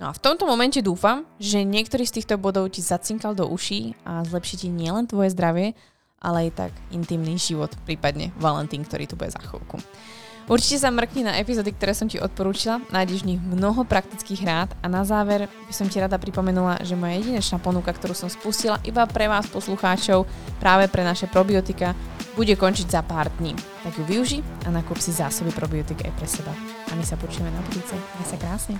No 0.00 0.08
a 0.08 0.16
v 0.16 0.22
tomto 0.24 0.48
momente 0.48 0.80
dúfam, 0.80 1.28
že 1.36 1.68
niektorý 1.68 2.08
z 2.08 2.24
týchto 2.24 2.40
bodov 2.40 2.72
ti 2.72 2.80
zacinkal 2.80 3.36
do 3.36 3.44
uší 3.44 3.92
a 4.08 4.24
zlepší 4.24 4.64
ti 4.64 4.68
nielen 4.72 5.04
tvoje 5.04 5.36
zdravie, 5.36 5.76
ale 6.16 6.48
aj 6.48 6.50
tak 6.56 6.72
intimný 6.88 7.36
život, 7.36 7.68
prípadne 7.84 8.32
Valentín, 8.40 8.88
ktorý 8.88 9.04
tu 9.04 9.20
bude 9.20 9.28
za 9.28 9.42
chvíľku. 9.42 9.76
Určite 10.50 10.82
sa 10.82 10.90
mrkni 10.90 11.22
na 11.22 11.38
epizódy, 11.38 11.70
ktoré 11.70 11.94
som 11.94 12.10
ti 12.10 12.18
odporúčila, 12.18 12.82
nájdeš 12.90 13.22
v 13.22 13.34
nich 13.34 13.40
mnoho 13.40 13.86
praktických 13.86 14.42
rád 14.42 14.68
a 14.82 14.90
na 14.90 15.06
záver 15.06 15.46
by 15.46 15.72
som 15.72 15.86
ti 15.86 16.02
rada 16.02 16.18
pripomenula, 16.18 16.82
že 16.82 16.98
moja 16.98 17.14
jedinečná 17.22 17.62
ponuka, 17.62 17.94
ktorú 17.94 18.10
som 18.10 18.26
spustila 18.26 18.82
iba 18.82 19.06
pre 19.06 19.30
vás 19.30 19.46
poslucháčov, 19.46 20.26
práve 20.58 20.90
pre 20.90 21.06
naše 21.06 21.30
probiotika, 21.30 21.94
bude 22.34 22.58
končiť 22.58 22.90
za 22.90 23.06
pár 23.06 23.30
dní. 23.38 23.54
Tak 23.86 23.98
ju 23.98 24.04
využi 24.04 24.38
a 24.66 24.74
nakúp 24.74 24.98
si 24.98 25.14
zásoby 25.14 25.54
probiotik 25.54 26.02
aj 26.02 26.12
pre 26.18 26.26
seba. 26.26 26.52
A 26.90 26.92
my 26.98 27.04
sa 27.06 27.14
počujeme 27.14 27.48
na 27.54 27.62
budúce. 27.62 27.94
Maj 28.18 28.26
sa 28.26 28.36
krásne. 28.36 28.76